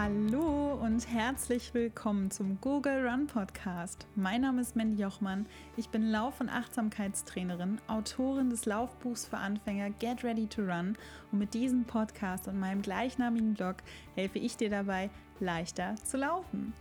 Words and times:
Hallo 0.00 0.74
und 0.74 1.08
herzlich 1.12 1.74
willkommen 1.74 2.30
zum 2.30 2.60
Google 2.60 3.04
Run 3.04 3.26
Podcast. 3.26 4.06
Mein 4.14 4.42
Name 4.42 4.60
ist 4.60 4.76
Mandy 4.76 5.02
Jochmann. 5.02 5.44
Ich 5.76 5.88
bin 5.88 6.12
Lauf- 6.12 6.40
und 6.40 6.48
Achtsamkeitstrainerin, 6.48 7.80
Autorin 7.88 8.48
des 8.48 8.64
Laufbuchs 8.64 9.26
für 9.26 9.38
Anfänger 9.38 9.90
Get 9.90 10.22
Ready 10.22 10.46
to 10.46 10.62
Run 10.62 10.96
und 11.32 11.40
mit 11.40 11.52
diesem 11.52 11.82
Podcast 11.82 12.46
und 12.46 12.60
meinem 12.60 12.80
gleichnamigen 12.80 13.54
Blog 13.54 13.78
helfe 14.14 14.38
ich 14.38 14.56
dir 14.56 14.70
dabei, 14.70 15.10
leichter 15.40 15.96
zu 15.96 16.16
laufen. 16.16 16.74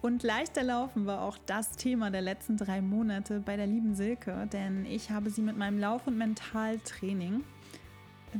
Und 0.00 0.22
leichter 0.22 0.62
laufen 0.62 1.06
war 1.06 1.22
auch 1.22 1.38
das 1.44 1.72
Thema 1.72 2.12
der 2.12 2.22
letzten 2.22 2.56
drei 2.56 2.80
Monate 2.80 3.40
bei 3.40 3.56
der 3.56 3.66
lieben 3.66 3.96
Silke, 3.96 4.48
denn 4.52 4.86
ich 4.86 5.10
habe 5.10 5.30
sie 5.30 5.42
mit 5.42 5.58
meinem 5.58 5.80
Lauf- 5.80 6.06
und 6.06 6.16
Mentaltraining 6.16 7.42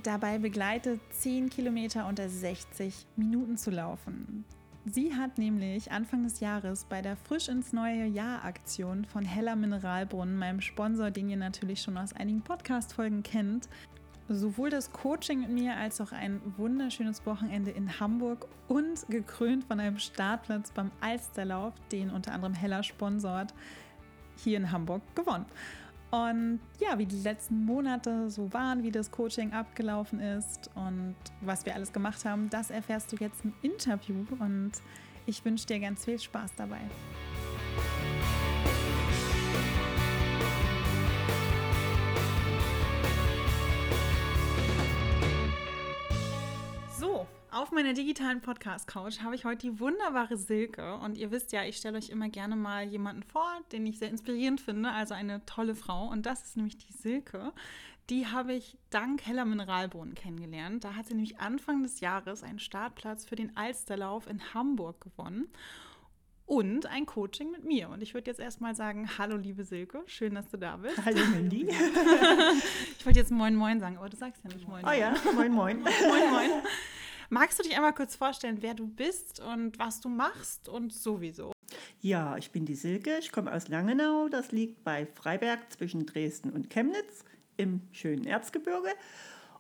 dabei 0.03 0.39
begleitet, 0.39 1.01
10 1.11 1.51
Kilometer 1.51 2.07
unter 2.07 2.29
60 2.29 3.07
Minuten 3.17 3.57
zu 3.57 3.71
laufen. 3.71 4.45
Sie 4.85 5.15
hat 5.15 5.37
nämlich 5.37 5.93
Anfang 5.93 6.23
des 6.23 6.41
Jahres 6.41 6.85
bei 6.85 7.03
der 7.03 7.17
Frisch 7.17 7.49
ins 7.49 7.73
neue 7.73 8.07
Jahr 8.07 8.45
Aktion 8.45 9.05
von 9.05 9.25
Heller 9.25 9.55
Mineralbrunnen, 9.55 10.37
meinem 10.37 10.63
Sponsor, 10.63 11.11
den 11.11 11.29
ihr 11.29 11.37
natürlich 11.37 11.83
schon 11.83 11.99
aus 11.99 12.15
einigen 12.15 12.41
Podcast-Folgen 12.41 13.23
kennt, 13.23 13.69
sowohl 14.29 14.71
das 14.71 14.91
Coaching 14.93 15.41
mit 15.41 15.51
mir 15.51 15.77
als 15.77 16.01
auch 16.01 16.13
ein 16.13 16.41
wunderschönes 16.57 17.27
Wochenende 17.27 17.71
in 17.71 18.01
Hamburg 18.01 18.47
und 18.69 19.07
gekrönt 19.09 19.65
von 19.65 19.81
einem 19.81 19.99
Startplatz 19.99 20.71
beim 20.71 20.91
Alsterlauf, 21.01 21.75
den 21.93 22.11
unter 22.11 22.33
anderem 22.33 22.55
Heller 22.55 22.83
sponsort, 22.83 23.53
hier 24.37 24.57
in 24.57 24.71
Hamburg 24.73 25.03
gewonnen. 25.15 25.47
Und 26.11 26.61
ja, 26.81 26.99
wie 26.99 27.05
die 27.05 27.21
letzten 27.21 27.65
Monate 27.65 28.31
so 28.31 28.51
waren, 28.53 28.83
wie 28.83 28.91
das 28.91 29.11
Coaching 29.11 29.53
abgelaufen 29.53 30.21
ist 30.21 30.71
und 30.75 31.17
was 31.43 31.67
wir 31.67 31.75
alles 31.75 31.93
gemacht 31.93 32.25
haben, 32.25 32.49
das 32.49 32.71
erfährst 32.71 33.13
du 33.13 33.17
jetzt 33.17 33.45
im 33.45 33.53
Interview 33.61 34.25
und 34.39 34.73
ich 35.27 35.45
wünsche 35.45 35.67
dir 35.67 35.81
ganz 35.81 36.07
viel 36.07 36.19
Spaß 36.19 36.55
dabei. 36.57 36.81
Auf 47.51 47.73
meiner 47.73 47.95
digitalen 47.95 48.43
Podcast-Couch 48.43 49.21
habe 49.23 49.35
ich 49.35 49.47
heute 49.47 49.69
die 49.69 49.81
wunderbare 49.81 50.37
Silke. 50.37 50.97
Und 50.97 51.17
ihr 51.17 51.31
wisst 51.31 51.53
ja, 51.53 51.65
ich 51.65 51.79
stelle 51.79 51.97
euch 51.97 52.11
immer 52.11 52.29
gerne 52.29 52.57
mal 52.57 52.85
jemanden 52.85 53.23
vor, 53.23 53.49
den 53.73 53.87
ich 53.87 53.99
sehr 53.99 54.11
inspirierend 54.11 54.61
finde, 54.61 54.91
also 54.91 55.15
eine 55.15 55.45
tolle 55.47 55.75
Frau. 55.75 56.09
Und 56.09 56.27
das 56.27 56.43
ist 56.45 56.57
nämlich 56.59 56.77
die 56.77 56.93
Silke. 56.93 57.53
Die 58.11 58.27
habe 58.27 58.53
ich 58.53 58.77
dank 58.91 59.25
Heller 59.27 59.47
Mineralbohnen 59.47 60.15
kennengelernt. 60.15 60.85
Da 60.85 60.95
hat 60.95 61.07
sie 61.07 61.15
nämlich 61.15 61.41
Anfang 61.41 61.83
des 61.83 62.01
Jahres 62.01 62.43
einen 62.43 62.59
Startplatz 62.59 63.25
für 63.25 63.37
den 63.37 63.57
Alsterlauf 63.57 64.27
in 64.27 64.53
Hamburg 64.53 65.01
gewonnen 65.01 65.49
und 66.45 66.85
ein 66.85 67.07
Coaching 67.07 67.51
mit 67.51 67.65
mir. 67.65 67.89
Und 67.89 68.03
ich 68.03 68.13
würde 68.13 68.31
jetzt 68.31 68.41
erstmal 68.41 68.75
sagen, 68.75 69.09
hallo 69.17 69.37
liebe 69.37 69.65
Silke, 69.65 70.03
schön, 70.07 70.35
dass 70.35 70.49
du 70.51 70.59
da 70.59 70.77
bist. 70.77 71.03
Hallo 71.03 71.25
Mandy. 71.31 71.67
ich 72.99 73.07
wollte 73.07 73.19
jetzt 73.19 73.31
Moin 73.31 73.55
Moin 73.55 73.81
sagen, 73.81 73.97
aber 73.97 74.11
du 74.11 74.17
sagst 74.19 74.45
ja 74.45 74.55
nicht 74.55 74.69
Moin. 74.69 74.85
Oh 74.87 74.93
ja, 74.93 75.15
Moin 75.35 75.53
Moin. 75.53 75.83
moin 75.83 75.85
Moin. 76.31 76.51
Magst 77.31 77.59
du 77.59 77.63
dich 77.63 77.77
einmal 77.77 77.93
kurz 77.93 78.17
vorstellen, 78.17 78.59
wer 78.61 78.73
du 78.73 78.87
bist 78.87 79.41
und 79.41 79.79
was 79.79 80.01
du 80.01 80.09
machst 80.09 80.67
und 80.67 80.95
sowieso? 80.95 81.53
Ja, 82.01 82.39
ich 82.39 82.53
bin 82.53 82.65
die 82.65 82.75
Silke, 82.75 83.19
ich 83.19 83.33
komme 83.33 83.53
aus 83.53 83.69
Langenau, 83.69 84.29
das 84.31 84.51
liegt 84.51 84.83
bei 84.83 85.05
Freiberg 85.05 85.71
zwischen 85.71 86.07
Dresden 86.07 86.51
und 86.51 86.71
Chemnitz 86.71 87.25
im 87.59 87.83
schönen 87.93 88.25
Erzgebirge. 88.25 88.89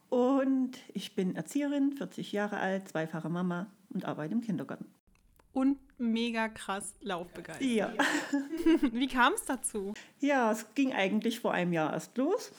Und 0.08 0.78
ich 0.94 1.14
bin 1.14 1.36
Erzieherin, 1.36 1.92
40 1.92 2.32
Jahre 2.32 2.56
alt, 2.56 2.88
zweifache 2.88 3.28
Mama 3.28 3.66
und 3.90 4.06
arbeite 4.06 4.32
im 4.32 4.40
Kindergarten. 4.40 4.86
Und 5.52 5.78
mega 5.98 6.48
krass 6.48 6.94
laufbegeistert. 7.02 7.68
Ja. 7.68 7.92
Wie 8.92 9.08
kam 9.08 9.34
es 9.34 9.44
dazu? 9.44 9.92
Ja, 10.20 10.52
es 10.52 10.74
ging 10.74 10.94
eigentlich 10.94 11.40
vor 11.40 11.52
einem 11.52 11.74
Jahr 11.74 11.92
erst 11.92 12.16
los. 12.16 12.50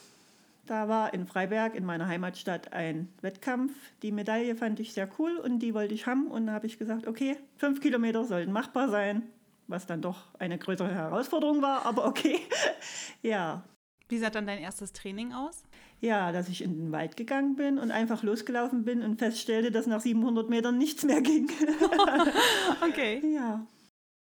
Da 0.70 0.88
war 0.88 1.16
in 1.16 1.26
Freiberg, 1.26 1.74
in 1.74 1.84
meiner 1.84 2.08
Heimatstadt, 2.08 2.74
ein 2.74 3.12
Wettkampf. 3.22 3.74
Die 4.04 4.12
Medaille 4.12 4.56
fand 4.56 4.80
ich 4.80 4.94
sehr 4.94 5.10
cool 5.18 5.38
und 5.38 5.58
die 5.62 5.74
wollte 5.74 5.96
ich 5.96 6.06
haben. 6.06 6.28
Und 6.28 6.46
da 6.46 6.54
habe 6.54 6.68
ich 6.68 6.78
gesagt, 6.78 7.08
okay, 7.08 7.38
fünf 7.58 7.82
Kilometer 7.82 8.24
sollten 8.24 8.52
machbar 8.52 8.88
sein, 8.88 9.24
was 9.66 9.88
dann 9.88 10.04
doch 10.04 10.28
eine 10.38 10.60
größere 10.60 10.94
Herausforderung 10.94 11.64
war, 11.64 11.88
aber 11.88 12.06
okay. 12.06 12.38
ja. 13.24 13.64
Wie 14.10 14.20
sah 14.20 14.30
dann 14.30 14.46
dein 14.46 14.60
erstes 14.60 14.94
Training 14.94 15.34
aus? 15.34 15.64
Ja, 16.02 16.32
dass 16.32 16.50
ich 16.50 16.64
in 16.64 16.78
den 16.78 16.92
Wald 16.92 17.18
gegangen 17.18 17.56
bin 17.56 17.80
und 17.80 17.90
einfach 17.90 18.22
losgelaufen 18.22 18.86
bin 18.86 19.02
und 19.02 19.18
feststellte, 19.18 19.72
dass 19.72 19.88
nach 19.88 20.02
700 20.02 20.52
Metern 20.52 20.78
nichts 20.78 21.04
mehr 21.04 21.22
ging. 21.22 21.50
okay. 22.88 23.24
Ja. 23.34 23.66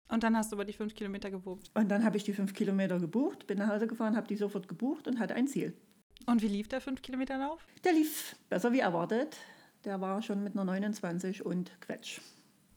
Und 0.09 0.23
dann 0.23 0.35
hast 0.35 0.51
du 0.51 0.57
aber 0.57 0.65
die 0.65 0.73
fünf 0.73 0.93
Kilometer 0.93 1.31
gebucht. 1.31 1.71
Und 1.73 1.87
dann 1.87 2.03
habe 2.03 2.17
ich 2.17 2.25
die 2.25 2.33
fünf 2.33 2.53
Kilometer 2.53 2.99
gebucht, 2.99 3.47
bin 3.47 3.59
nach 3.59 3.69
Hause 3.69 3.87
gefahren, 3.87 4.17
habe 4.17 4.27
die 4.27 4.35
sofort 4.35 4.67
gebucht 4.67 5.07
und 5.07 5.19
hatte 5.19 5.35
ein 5.35 5.47
Ziel. 5.47 5.73
Und 6.25 6.41
wie 6.41 6.47
lief 6.47 6.67
der 6.67 6.81
5-Kilometer-Lauf? 6.81 7.65
Der 7.83 7.93
lief 7.93 8.35
besser 8.49 8.71
wie 8.71 8.79
erwartet. 8.79 9.37
Der 9.85 9.99
war 9.99 10.21
schon 10.21 10.43
mit 10.43 10.53
einer 10.53 10.63
29 10.63 11.45
und 11.45 11.71
Quetsch. 11.81 12.21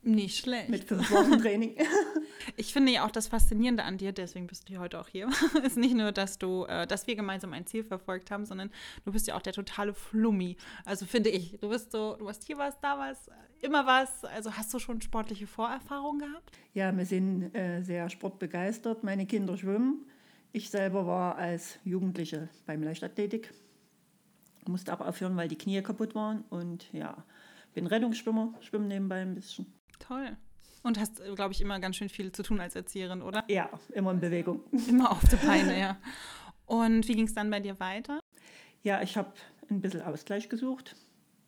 Nicht 0.03 0.37
schlecht. 0.37 0.69
Mit 0.69 0.85
fünf 0.85 1.11
Wochen 1.11 1.39
Training. 1.39 1.75
ich 2.55 2.71
finde 2.71 2.91
ja 2.91 3.05
auch 3.05 3.11
das 3.11 3.27
Faszinierende 3.27 3.83
an 3.83 3.97
dir, 3.97 4.11
deswegen 4.11 4.47
bist 4.47 4.69
du 4.69 4.77
heute 4.77 4.99
auch 4.99 5.07
hier, 5.07 5.29
ist 5.63 5.77
nicht 5.77 5.95
nur, 5.95 6.11
dass 6.11 6.37
du, 6.37 6.65
äh, 6.65 6.87
dass 6.87 7.07
wir 7.07 7.15
gemeinsam 7.15 7.53
ein 7.53 7.65
Ziel 7.65 7.83
verfolgt 7.83 8.31
haben, 8.31 8.45
sondern 8.45 8.69
du 9.05 9.11
bist 9.11 9.27
ja 9.27 9.35
auch 9.35 9.41
der 9.41 9.53
totale 9.53 9.93
Flummi. 9.93 10.55
Also 10.85 11.05
finde 11.05 11.29
ich, 11.29 11.57
du 11.59 11.69
bist 11.69 11.91
so, 11.91 12.15
du 12.15 12.27
hast 12.27 12.43
hier 12.45 12.57
was, 12.57 12.79
da 12.79 12.97
was, 12.97 13.29
immer 13.61 13.85
was. 13.85 14.23
Also 14.25 14.53
hast 14.53 14.73
du 14.73 14.79
schon 14.79 15.01
sportliche 15.01 15.47
Vorerfahrungen 15.47 16.19
gehabt? 16.19 16.57
Ja, 16.73 16.95
wir 16.95 17.05
sind 17.05 17.53
äh, 17.55 17.81
sehr 17.81 18.09
sportbegeistert. 18.09 19.03
Meine 19.03 19.25
Kinder 19.25 19.57
schwimmen. 19.57 20.05
Ich 20.51 20.69
selber 20.69 21.05
war 21.05 21.35
als 21.35 21.77
Jugendliche 21.83 22.49
beim 22.65 22.81
Leichtathletik, 22.81 23.53
musste 24.65 24.91
aber 24.91 25.07
aufhören, 25.07 25.37
weil 25.37 25.47
die 25.47 25.57
Knie 25.57 25.81
kaputt 25.81 26.15
waren 26.15 26.43
und 26.49 26.91
ja, 26.93 27.23
bin 27.73 27.87
Rettungsschwimmer, 27.87 28.53
schwimme 28.61 28.87
nebenbei 28.87 29.21
ein 29.21 29.35
bisschen. 29.35 29.65
Toll. 29.99 30.35
Und 30.83 30.99
hast, 30.99 31.21
glaube 31.35 31.53
ich, 31.53 31.61
immer 31.61 31.79
ganz 31.79 31.97
schön 31.97 32.09
viel 32.09 32.31
zu 32.31 32.43
tun 32.43 32.59
als 32.59 32.75
Erzieherin, 32.75 33.21
oder? 33.21 33.43
Ja, 33.49 33.69
immer 33.93 34.11
in 34.11 34.19
Bewegung. 34.19 34.61
Immer 34.87 35.11
auf 35.11 35.21
der 35.29 35.37
Beine, 35.37 35.77
ja. 35.77 35.97
Und 36.65 37.07
wie 37.07 37.13
ging 37.13 37.25
es 37.25 37.33
dann 37.33 37.49
bei 37.49 37.59
dir 37.59 37.79
weiter? 37.79 38.19
Ja, 38.83 39.01
ich 39.01 39.17
habe 39.17 39.33
ein 39.69 39.81
bisschen 39.81 40.01
Ausgleich 40.01 40.49
gesucht. 40.49 40.95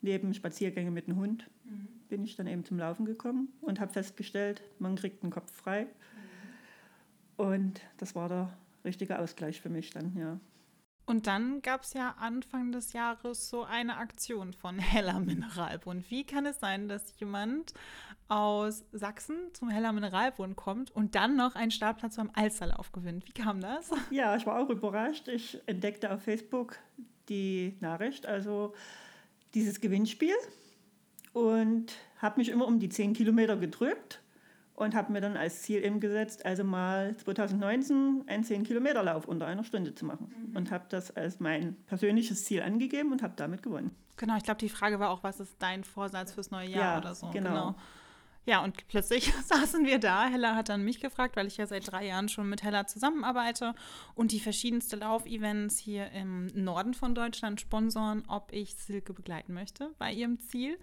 Neben 0.02 0.34
Spaziergänge 0.34 0.92
mit 0.92 1.08
dem 1.08 1.16
Hund 1.16 1.50
mhm. 1.64 1.88
bin 2.10 2.24
ich 2.24 2.36
dann 2.36 2.48
eben 2.48 2.66
zum 2.66 2.80
Laufen 2.80 3.06
gekommen 3.06 3.50
und 3.62 3.80
habe 3.80 3.94
festgestellt, 3.94 4.62
man 4.78 4.96
kriegt 4.96 5.24
den 5.24 5.30
Kopf 5.30 5.52
frei. 5.52 5.86
Mhm. 7.38 7.46
Und 7.46 7.82
das 7.98 8.16
war 8.16 8.30
der 8.30 8.58
richtiger 8.84 9.20
Ausgleich 9.20 9.62
für 9.62 9.70
mich 9.70 9.92
dann, 9.92 10.16
ja. 10.16 10.40
Und 11.10 11.26
dann 11.26 11.64
gab 11.64 11.82
es 11.82 11.94
ja 11.94 12.16
Anfang 12.20 12.72
des 12.72 12.94
Jahres 12.94 13.50
so 13.50 13.64
eine 13.64 13.98
Aktion 13.98 14.54
von 14.54 14.78
Heller 14.80 15.20
Mineralbund. 15.20 16.12
Wie 16.12 16.24
kann 16.24 16.46
es 16.46 16.60
sein, 16.60 16.88
dass 16.88 17.16
jemand 17.20 17.74
aus 18.28 18.86
Sachsen 18.92 19.36
zum 19.54 19.70
Heller 19.70 19.92
Mineralbund 19.92 20.56
kommt 20.56 20.92
und 20.92 21.16
dann 21.16 21.36
noch 21.36 21.56
einen 21.56 21.72
Startplatz 21.72 22.18
beim 22.18 22.30
Alsterlauf 22.36 22.92
gewinnt? 22.92 23.28
Wie 23.28 23.32
kam 23.32 23.60
das? 23.60 23.90
Ja, 24.12 24.36
ich 24.36 24.46
war 24.46 24.60
auch 24.60 24.70
überrascht. 24.70 25.28
Ich 25.30 25.60
entdeckte 25.66 26.12
auf 26.12 26.22
Facebook 26.22 26.78
die 27.28 27.76
Nachricht, 27.80 28.28
also 28.28 28.76
dieses 29.56 29.82
Gewinnspiel 29.82 30.36
und 31.34 31.94
habe 32.18 32.40
mich 32.40 32.50
immer 32.50 32.68
um 32.68 32.80
die 32.80 32.90
10 32.90 33.14
Kilometer 33.14 33.58
gedrückt 33.58 34.22
und 34.80 34.96
habe 34.96 35.12
mir 35.12 35.20
dann 35.20 35.36
als 35.36 35.62
Ziel 35.64 35.84
eben 35.84 36.00
gesetzt, 36.00 36.46
also 36.46 36.64
mal 36.64 37.16
2019 37.18 38.24
einen 38.28 38.44
10-Kilometer-Lauf 38.44 39.28
unter 39.28 39.46
einer 39.46 39.66
Stunde 39.66 39.94
zu 39.94 40.06
machen. 40.06 40.34
Mhm. 40.50 40.56
Und 40.56 40.72
habe 40.72 40.86
das 40.90 41.16
als 41.16 41.40
mein 41.40 41.76
persönliches 41.86 42.46
Ziel 42.46 42.62
angegeben 42.62 43.12
und 43.12 43.22
habe 43.22 43.34
damit 43.36 43.62
gewonnen. 43.62 43.92
Genau, 44.16 44.38
ich 44.38 44.44
glaube, 44.44 44.60
die 44.60 44.70
Frage 44.70 45.00
war 45.00 45.10
auch, 45.10 45.22
was 45.22 45.40
ist 45.40 45.56
dein 45.60 45.84
Vorsatz 45.84 46.34
fürs 46.34 46.50
neue 46.52 46.70
Jahr 46.70 46.94
ja, 46.94 46.98
oder 46.98 47.14
so. 47.14 47.30
Genau. 47.30 47.50
genau. 47.50 47.76
Ja, 48.46 48.64
und 48.64 48.88
plötzlich 48.88 49.34
saßen 49.46 49.86
wir 49.86 50.00
da. 50.00 50.28
Hella 50.28 50.56
hat 50.56 50.70
dann 50.70 50.84
mich 50.84 51.02
gefragt, 51.02 51.36
weil 51.36 51.48
ich 51.48 51.58
ja 51.58 51.68
seit 51.68 51.92
drei 51.92 52.06
Jahren 52.06 52.30
schon 52.30 52.50
mit 52.50 52.64
Hella 52.64 52.88
zusammenarbeite 52.88 53.76
und 54.16 54.32
die 54.32 54.40
verschiedensten 54.40 55.02
Laufevents 55.02 55.78
hier 55.78 56.10
im 56.12 56.48
Norden 56.48 56.94
von 56.94 57.14
Deutschland 57.14 57.60
sponsoren, 57.60 58.24
ob 58.28 58.54
ich 58.54 58.76
Silke 58.76 59.14
begleiten 59.14 59.54
möchte 59.54 59.94
bei 59.98 60.14
ihrem 60.14 60.40
Ziel. 60.40 60.80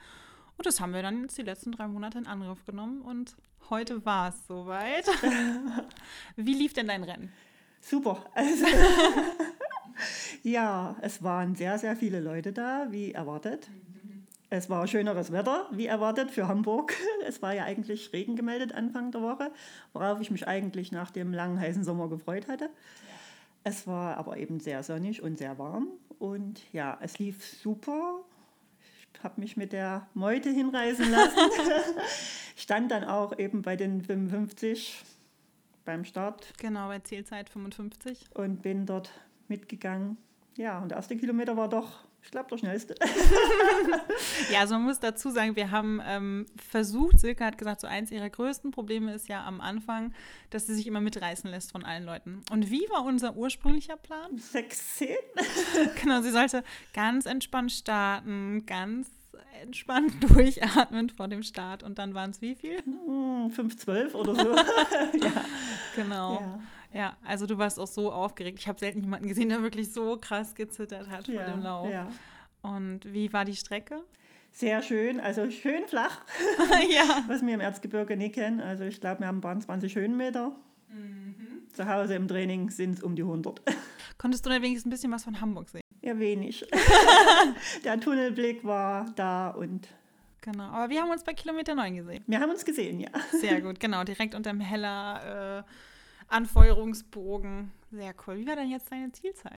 Und 0.56 0.66
das 0.66 0.80
haben 0.80 0.94
wir 0.94 1.02
dann 1.02 1.22
jetzt 1.22 1.36
die 1.36 1.42
letzten 1.42 1.72
drei 1.72 1.86
Monate 1.86 2.18
in 2.18 2.26
Angriff 2.26 2.64
genommen 2.64 3.02
und 3.02 3.36
heute 3.68 4.04
war 4.04 4.30
es 4.30 4.46
soweit. 4.46 5.06
Wie 6.36 6.54
lief 6.54 6.72
denn 6.72 6.88
dein 6.88 7.04
Rennen? 7.04 7.32
Super. 7.80 8.24
Also, 8.34 8.64
ja, 10.42 10.96
es 11.02 11.22
waren 11.22 11.54
sehr, 11.54 11.78
sehr 11.78 11.96
viele 11.96 12.20
Leute 12.20 12.52
da, 12.52 12.88
wie 12.90 13.12
erwartet. 13.12 13.68
Es 14.48 14.70
war 14.70 14.86
schöneres 14.86 15.32
Wetter, 15.32 15.68
wie 15.72 15.86
erwartet, 15.86 16.30
für 16.30 16.48
Hamburg. 16.48 16.94
Es 17.26 17.42
war 17.42 17.52
ja 17.52 17.64
eigentlich 17.64 18.12
Regen 18.12 18.36
gemeldet 18.36 18.72
Anfang 18.72 19.10
der 19.10 19.20
Woche, 19.20 19.50
worauf 19.92 20.20
ich 20.20 20.30
mich 20.30 20.46
eigentlich 20.46 20.92
nach 20.92 21.10
dem 21.10 21.32
langen, 21.32 21.60
heißen 21.60 21.84
Sommer 21.84 22.08
gefreut 22.08 22.46
hatte. 22.48 22.70
Es 23.64 23.86
war 23.88 24.16
aber 24.16 24.36
eben 24.36 24.60
sehr 24.60 24.84
sonnig 24.84 25.22
und 25.22 25.38
sehr 25.38 25.58
warm. 25.58 25.88
Und 26.20 26.60
ja, 26.72 26.96
es 27.02 27.18
lief 27.18 27.44
super 27.44 28.20
habe 29.22 29.40
mich 29.40 29.56
mit 29.56 29.72
der 29.72 30.08
Meute 30.14 30.50
hinreißen 30.50 31.10
lassen. 31.10 31.38
Stand 32.56 32.90
dann 32.90 33.04
auch 33.04 33.38
eben 33.38 33.62
bei 33.62 33.76
den 33.76 34.02
55 34.02 35.04
beim 35.84 36.04
Start. 36.04 36.52
Genau, 36.58 36.88
bei 36.88 36.98
Zielzeit 37.00 37.48
55. 37.48 38.26
Und 38.34 38.62
bin 38.62 38.86
dort 38.86 39.10
mitgegangen. 39.48 40.16
Ja, 40.56 40.78
und 40.80 40.90
der 40.90 40.96
erste 40.96 41.16
Kilometer 41.16 41.56
war 41.56 41.68
doch 41.68 42.05
ich 42.26 42.32
glaube, 42.32 42.48
der 42.50 42.58
schnellste. 42.58 42.96
ja, 44.50 44.60
also 44.60 44.74
man 44.74 44.82
muss 44.82 44.98
dazu 44.98 45.30
sagen, 45.30 45.54
wir 45.54 45.70
haben 45.70 46.02
ähm, 46.04 46.46
versucht, 46.56 47.20
Silke 47.20 47.44
hat 47.44 47.56
gesagt, 47.56 47.80
so 47.80 47.86
eins 47.86 48.10
ihrer 48.10 48.28
größten 48.28 48.72
Probleme 48.72 49.14
ist 49.14 49.28
ja 49.28 49.46
am 49.46 49.60
Anfang, 49.60 50.12
dass 50.50 50.66
sie 50.66 50.74
sich 50.74 50.88
immer 50.88 51.00
mitreißen 51.00 51.48
lässt 51.48 51.70
von 51.70 51.84
allen 51.84 52.04
Leuten. 52.04 52.42
Und 52.50 52.68
wie 52.68 52.84
war 52.90 53.04
unser 53.04 53.36
ursprünglicher 53.36 53.96
Plan? 53.96 54.36
Sechs, 54.38 54.96
zehn. 54.96 55.16
genau, 56.02 56.20
sie 56.20 56.32
sollte 56.32 56.64
ganz 56.92 57.26
entspannt 57.26 57.70
starten, 57.70 58.66
ganz 58.66 59.08
entspannt 59.62 60.12
durchatmen 60.34 61.10
vor 61.10 61.28
dem 61.28 61.44
Start. 61.44 61.84
Und 61.84 62.00
dann 62.00 62.12
waren 62.14 62.32
es 62.32 62.42
wie 62.42 62.56
viel? 62.56 62.82
Hm, 62.82 63.52
fünf, 63.52 63.78
zwölf 63.78 64.16
oder 64.16 64.34
so. 64.34 64.56
ja. 64.56 65.44
Genau. 65.94 66.40
Ja. 66.40 66.60
Ja, 66.92 67.16
also 67.24 67.46
du 67.46 67.58
warst 67.58 67.78
auch 67.78 67.86
so 67.86 68.12
aufgeregt. 68.12 68.58
Ich 68.58 68.68
habe 68.68 68.78
selten 68.78 69.00
jemanden 69.00 69.28
gesehen, 69.28 69.48
der 69.48 69.62
wirklich 69.62 69.92
so 69.92 70.16
krass 70.16 70.54
gezittert 70.54 71.08
hat 71.08 71.28
ja, 71.28 71.44
vor 71.44 71.52
dem 71.52 71.62
Lauf. 71.62 71.90
Ja. 71.90 72.08
Und 72.62 73.00
wie 73.12 73.32
war 73.32 73.44
die 73.44 73.56
Strecke? 73.56 74.02
Sehr 74.52 74.82
schön, 74.82 75.20
also 75.20 75.50
schön 75.50 75.86
flach, 75.86 76.22
ja. 76.88 77.24
was 77.28 77.44
wir 77.44 77.52
im 77.52 77.60
Erzgebirge 77.60 78.16
nicht 78.16 78.36
kennen. 78.36 78.60
Also 78.60 78.84
ich 78.84 79.00
glaube, 79.00 79.20
wir 79.20 79.26
haben 79.26 79.38
ein 79.38 79.42
paar 79.42 79.60
20 79.60 79.94
Höhenmeter. 79.94 80.56
Mhm. 80.88 81.34
Zu 81.74 81.86
Hause 81.86 82.14
im 82.14 82.26
Training 82.26 82.70
sind 82.70 82.92
es 82.92 83.02
um 83.02 83.14
die 83.14 83.22
100. 83.22 83.60
Konntest 84.18 84.46
du 84.46 84.50
denn 84.50 84.62
wenigstens 84.62 84.86
ein 84.86 84.90
bisschen 84.90 85.12
was 85.12 85.24
von 85.24 85.40
Hamburg 85.42 85.68
sehen? 85.68 85.82
Ja, 86.00 86.18
wenig. 86.18 86.66
Der 87.84 88.00
Tunnelblick 88.00 88.64
war 88.64 89.12
da 89.14 89.50
und 89.50 89.88
Genau, 90.40 90.64
aber 90.64 90.88
wir 90.90 91.02
haben 91.02 91.10
uns 91.10 91.24
bei 91.24 91.34
Kilometer 91.34 91.74
9 91.74 91.96
gesehen. 91.96 92.24
Wir 92.26 92.40
haben 92.40 92.50
uns 92.50 92.64
gesehen, 92.64 93.00
ja. 93.00 93.10
Sehr 93.32 93.60
gut, 93.60 93.80
genau, 93.80 94.04
direkt 94.04 94.34
unter 94.34 94.50
dem 94.50 94.60
Heller 94.60 95.64
äh, 95.66 95.70
Anfeuerungsbogen. 96.28 97.72
Sehr 97.90 98.14
cool. 98.26 98.38
Wie 98.38 98.46
war 98.46 98.56
denn 98.56 98.70
jetzt 98.70 98.90
deine 98.90 99.12
Zielzeit? 99.12 99.56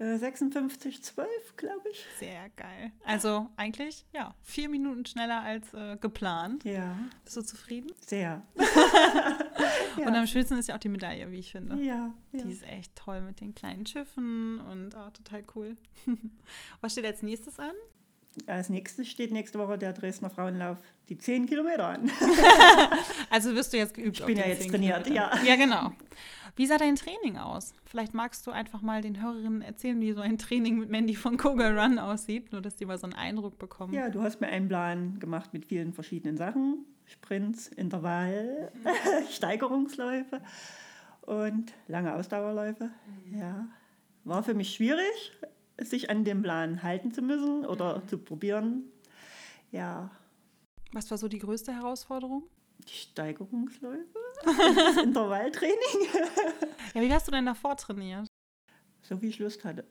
56,12, 0.00 1.20
äh, 1.20 1.26
glaube 1.56 1.88
ich. 1.90 2.04
Sehr 2.18 2.48
geil. 2.56 2.92
Also 3.04 3.48
eigentlich, 3.56 4.04
ja, 4.12 4.34
vier 4.42 4.68
Minuten 4.68 5.06
schneller 5.06 5.42
als 5.42 5.72
äh, 5.74 5.96
geplant. 5.96 6.64
Ja. 6.64 6.96
Bist 7.24 7.36
du 7.36 7.42
zufrieden? 7.42 7.92
Sehr. 8.04 8.42
ja. 9.98 10.06
Und 10.06 10.14
am 10.14 10.26
schönsten 10.26 10.58
ist 10.58 10.68
ja 10.68 10.74
auch 10.74 10.80
die 10.80 10.88
Medaille, 10.88 11.30
wie 11.30 11.38
ich 11.38 11.52
finde. 11.52 11.76
Ja, 11.76 12.12
ja. 12.32 12.42
Die 12.42 12.50
ist 12.50 12.64
echt 12.64 12.96
toll 12.96 13.20
mit 13.20 13.40
den 13.40 13.54
kleinen 13.54 13.86
Schiffen 13.86 14.60
und 14.60 14.94
oh, 14.96 15.10
total 15.10 15.44
cool. 15.54 15.76
Was 16.80 16.92
steht 16.92 17.04
als 17.04 17.22
nächstes 17.22 17.58
an? 17.58 17.74
Als 18.46 18.68
nächstes 18.68 19.08
steht 19.08 19.30
nächste 19.30 19.58
Woche 19.58 19.76
der 19.78 19.92
Dresdner 19.92 20.30
Frauenlauf 20.30 20.78
die 21.08 21.18
10 21.18 21.46
Kilometer 21.46 21.86
an. 21.86 22.10
also 23.30 23.54
wirst 23.54 23.72
du 23.72 23.76
jetzt 23.76 23.94
geübt. 23.94 24.20
Ich 24.20 24.24
bin 24.24 24.38
ja 24.38 24.46
jetzt 24.46 24.68
trainiert, 24.68 25.04
Kilometer. 25.04 25.36
ja. 25.36 25.44
Ja, 25.44 25.56
genau. 25.56 25.92
Wie 26.56 26.66
sah 26.66 26.76
dein 26.76 26.96
Training 26.96 27.38
aus? 27.38 27.72
Vielleicht 27.84 28.12
magst 28.12 28.46
du 28.46 28.50
einfach 28.50 28.82
mal 28.82 29.00
den 29.00 29.22
Hörerinnen 29.22 29.62
erzählen, 29.62 30.00
wie 30.00 30.12
so 30.12 30.20
ein 30.20 30.36
Training 30.36 30.78
mit 30.78 30.90
Mandy 30.90 31.14
von 31.14 31.38
Koga 31.38 31.68
Run 31.70 31.98
aussieht, 31.98 32.52
nur 32.52 32.60
dass 32.60 32.76
die 32.76 32.84
mal 32.84 32.98
so 32.98 33.04
einen 33.04 33.14
Eindruck 33.14 33.58
bekommen. 33.58 33.94
Ja, 33.94 34.10
du 34.10 34.22
hast 34.22 34.40
mir 34.40 34.48
einen 34.48 34.68
Plan 34.68 35.18
gemacht 35.18 35.54
mit 35.54 35.64
vielen 35.64 35.92
verschiedenen 35.94 36.36
Sachen. 36.36 36.84
Sprints, 37.06 37.68
Intervall, 37.68 38.70
mhm. 38.74 38.88
Steigerungsläufe 39.30 40.40
und 41.22 41.72
lange 41.88 42.14
Ausdauerläufe. 42.14 42.90
Mhm. 43.24 43.38
Ja, 43.38 43.66
war 44.24 44.42
für 44.42 44.54
mich 44.54 44.74
schwierig, 44.74 45.32
sich 45.86 46.10
an 46.10 46.24
den 46.24 46.42
Plan 46.42 46.82
halten 46.82 47.12
zu 47.12 47.22
müssen 47.22 47.64
oder 47.64 47.98
mhm. 47.98 48.08
zu 48.08 48.18
probieren. 48.18 48.84
Ja. 49.70 50.10
Was 50.92 51.10
war 51.10 51.18
so 51.18 51.28
die 51.28 51.38
größte 51.38 51.72
Herausforderung? 51.72 52.44
Die 52.88 52.94
Steigerungsläufe, 52.94 54.18
das 54.44 54.96
Intervalltraining. 55.04 56.08
ja, 56.94 57.00
wie 57.00 57.12
hast 57.12 57.28
du 57.28 57.32
denn 57.32 57.46
davor 57.46 57.76
trainiert? 57.76 58.26
So 59.02 59.20
wie 59.22 59.28
ich 59.28 59.38
Lust 59.38 59.64
hatte. 59.64 59.84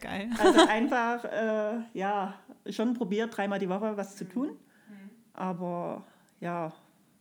Geil. 0.00 0.30
Also 0.38 0.60
einfach, 0.68 1.24
äh, 1.24 1.80
ja, 1.94 2.38
schon 2.68 2.94
probiert, 2.94 3.36
dreimal 3.36 3.58
die 3.58 3.68
Woche 3.68 3.96
was 3.96 4.16
zu 4.16 4.28
tun. 4.28 4.48
Mhm. 4.48 5.10
Aber 5.32 6.04
ja, 6.40 6.72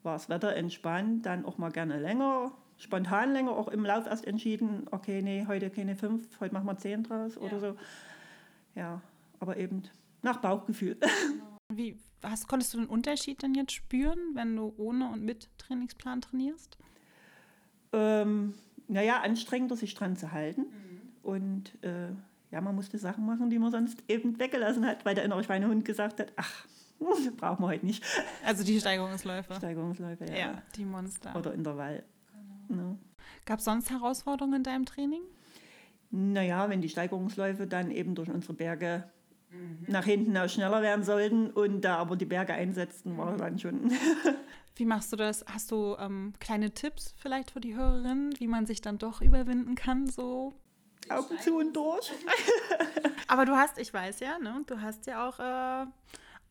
war 0.03 0.13
das 0.13 0.29
Wetter 0.29 0.55
entspannt, 0.55 1.25
dann 1.25 1.45
auch 1.45 1.57
mal 1.57 1.71
gerne 1.71 1.99
länger 1.99 2.51
spontan 2.83 3.33
länger 3.33 3.51
auch 3.51 3.67
im 3.69 3.85
Lauf 3.85 4.05
erst 4.05 4.25
entschieden, 4.25 4.85
okay, 4.91 5.21
nee, 5.21 5.45
heute 5.47 5.69
keine 5.69 5.95
fünf, 5.95 6.39
heute 6.39 6.53
machen 6.53 6.67
wir 6.67 6.77
zehn 6.77 7.03
draus 7.03 7.35
ja. 7.35 7.41
oder 7.41 7.59
so. 7.59 7.75
Ja, 8.75 9.01
aber 9.39 9.57
eben 9.57 9.83
nach 10.21 10.37
Bauchgefühl. 10.37 10.97
Wie, 11.73 11.97
hast, 12.21 12.47
konntest 12.47 12.73
du 12.73 12.79
den 12.79 12.87
Unterschied 12.87 13.41
denn 13.41 13.55
jetzt 13.55 13.71
spüren, 13.71 14.19
wenn 14.33 14.55
du 14.55 14.73
ohne 14.77 15.09
und 15.09 15.23
mit 15.23 15.49
Trainingsplan 15.57 16.21
trainierst? 16.21 16.77
Ähm, 17.93 18.53
naja, 18.87 19.21
anstrengender, 19.21 19.75
sich 19.75 19.95
dran 19.95 20.15
zu 20.15 20.31
halten. 20.31 20.61
Mhm. 20.61 21.01
Und 21.23 21.83
äh, 21.83 22.09
ja, 22.51 22.61
man 22.61 22.75
musste 22.75 22.97
Sachen 22.97 23.25
machen, 23.25 23.49
die 23.49 23.57
man 23.57 23.71
sonst 23.71 24.03
eben 24.07 24.37
weggelassen 24.39 24.85
hat, 24.85 25.05
weil 25.05 25.15
der 25.15 25.23
innere 25.23 25.43
Schweinehund 25.43 25.85
gesagt 25.85 26.19
hat, 26.19 26.33
ach, 26.35 26.67
brauchen 27.37 27.63
wir 27.63 27.67
heute 27.67 27.85
nicht. 27.85 28.03
Also 28.45 28.63
die 28.63 28.79
Steigerungsläufe. 28.79 29.53
Steigerungsläufe, 29.55 30.25
ja. 30.25 30.35
Ja, 30.35 30.61
die 30.75 30.85
Monster. 30.85 31.35
Oder 31.35 31.53
Intervall. 31.53 32.03
Ne? 32.69 32.97
Gab 33.45 33.59
es 33.59 33.65
sonst 33.65 33.89
Herausforderungen 33.89 34.57
in 34.57 34.63
deinem 34.63 34.85
Training? 34.85 35.21
Naja, 36.11 36.69
wenn 36.69 36.81
die 36.81 36.89
Steigerungsläufe 36.89 37.67
dann 37.67 37.91
eben 37.91 38.15
durch 38.15 38.29
unsere 38.29 38.53
Berge 38.53 39.09
mhm. 39.49 39.85
nach 39.87 40.05
hinten 40.05 40.37
auch 40.37 40.47
schneller 40.47 40.81
werden 40.81 41.03
sollten 41.03 41.49
und 41.49 41.81
da 41.81 41.97
aber 41.97 42.15
die 42.15 42.25
Berge 42.25 42.53
einsetzten, 42.53 43.17
war 43.17 43.31
mhm. 43.31 43.37
dann 43.37 43.59
schon. 43.59 43.91
Wie 44.75 44.85
machst 44.85 45.11
du 45.11 45.17
das? 45.17 45.45
Hast 45.47 45.71
du 45.71 45.95
ähm, 45.99 46.33
kleine 46.39 46.71
Tipps 46.71 47.13
vielleicht 47.17 47.51
für 47.51 47.59
die 47.59 47.75
Hörerinnen, 47.75 48.33
wie 48.39 48.47
man 48.47 48.65
sich 48.65 48.81
dann 48.81 48.97
doch 48.97 49.21
überwinden 49.21 49.75
kann, 49.75 50.07
so 50.07 50.53
Augen 51.09 51.39
zu 51.39 51.57
und 51.57 51.75
durch. 51.75 52.11
Aber 53.27 53.45
du 53.45 53.53
hast, 53.53 53.77
ich 53.77 53.93
weiß 53.93 54.19
ja, 54.19 54.39
ne, 54.39 54.63
du 54.65 54.81
hast 54.81 55.05
ja 55.05 55.27
auch 55.27 55.39
äh, 55.39 55.85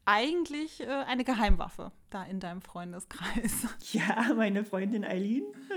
eigentlich 0.05 0.81
äh, 0.81 0.87
eine 0.87 1.25
Geheimwaffe 1.25 1.93
da 2.11 2.25
in 2.25 2.41
deinem 2.41 2.63
Freundeskreis. 2.63 3.67
Ja, 3.93 4.33
meine 4.35 4.65
Freundin 4.65 5.05
Eileen, 5.05 5.45
ja. 5.69 5.77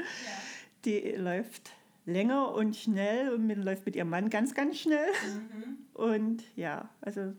die 0.86 1.12
läuft 1.17 1.72
länger 2.05 2.53
und 2.53 2.75
schnell 2.75 3.34
und 3.34 3.46
mit, 3.46 3.58
läuft 3.58 3.86
mit 3.86 3.96
ihrem 3.96 4.10
Mann 4.10 4.29
ganz, 4.29 4.53
ganz 4.53 4.79
schnell. 4.79 5.08
Mhm. 5.24 5.77
Und 5.94 6.44
ja, 6.55 6.89
also 7.01 7.34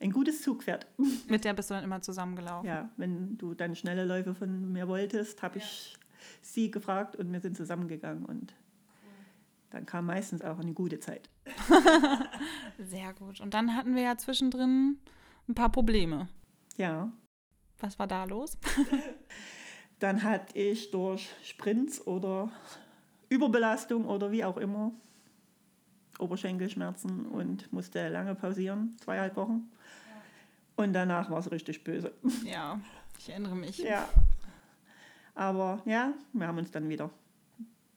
ein 0.00 0.10
gutes 0.10 0.42
Zugpferd. 0.42 0.86
Mit 1.28 1.44
der 1.44 1.54
bist 1.54 1.70
du 1.70 1.74
dann 1.74 1.84
immer 1.84 2.02
zusammengelaufen? 2.02 2.68
Ja, 2.68 2.90
wenn 2.96 3.38
du 3.38 3.54
dann 3.54 3.76
schnelle 3.76 4.04
Läufe 4.04 4.34
von 4.34 4.72
mir 4.72 4.88
wolltest, 4.88 5.42
habe 5.42 5.58
ja. 5.58 5.64
ich 5.64 5.96
sie 6.40 6.70
gefragt 6.70 7.14
und 7.16 7.32
wir 7.32 7.40
sind 7.40 7.56
zusammengegangen 7.56 8.24
und 8.24 8.54
dann 9.70 9.86
kam 9.86 10.06
meistens 10.06 10.42
auch 10.42 10.58
eine 10.58 10.74
gute 10.74 11.00
Zeit. 11.00 11.30
Sehr 12.78 13.14
gut. 13.14 13.40
Und 13.40 13.54
dann 13.54 13.74
hatten 13.74 13.94
wir 13.94 14.02
ja 14.02 14.18
zwischendrin 14.18 14.98
ein 15.48 15.54
paar 15.54 15.70
Probleme. 15.70 16.28
Ja. 16.76 17.10
Was 17.80 17.98
war 17.98 18.06
da 18.06 18.24
los? 18.24 18.56
Dann 19.98 20.22
hatte 20.22 20.58
ich 20.58 20.90
durch 20.90 21.30
Sprints 21.44 22.04
oder 22.06 22.50
Überbelastung 23.28 24.06
oder 24.06 24.30
wie 24.30 24.44
auch 24.44 24.56
immer 24.56 24.92
Oberschenkelschmerzen 26.18 27.26
und 27.26 27.72
musste 27.72 28.08
lange 28.08 28.34
pausieren, 28.34 28.96
zweieinhalb 28.98 29.36
Wochen. 29.36 29.70
Und 30.76 30.92
danach 30.92 31.30
war 31.30 31.38
es 31.38 31.50
richtig 31.50 31.84
böse. 31.84 32.12
Ja, 32.44 32.80
ich 33.18 33.28
erinnere 33.28 33.54
mich. 33.54 33.78
Ja. 33.78 34.08
Aber 35.34 35.82
ja, 35.84 36.12
wir 36.32 36.46
haben 36.46 36.58
uns 36.58 36.70
dann 36.70 36.88
wieder 36.88 37.10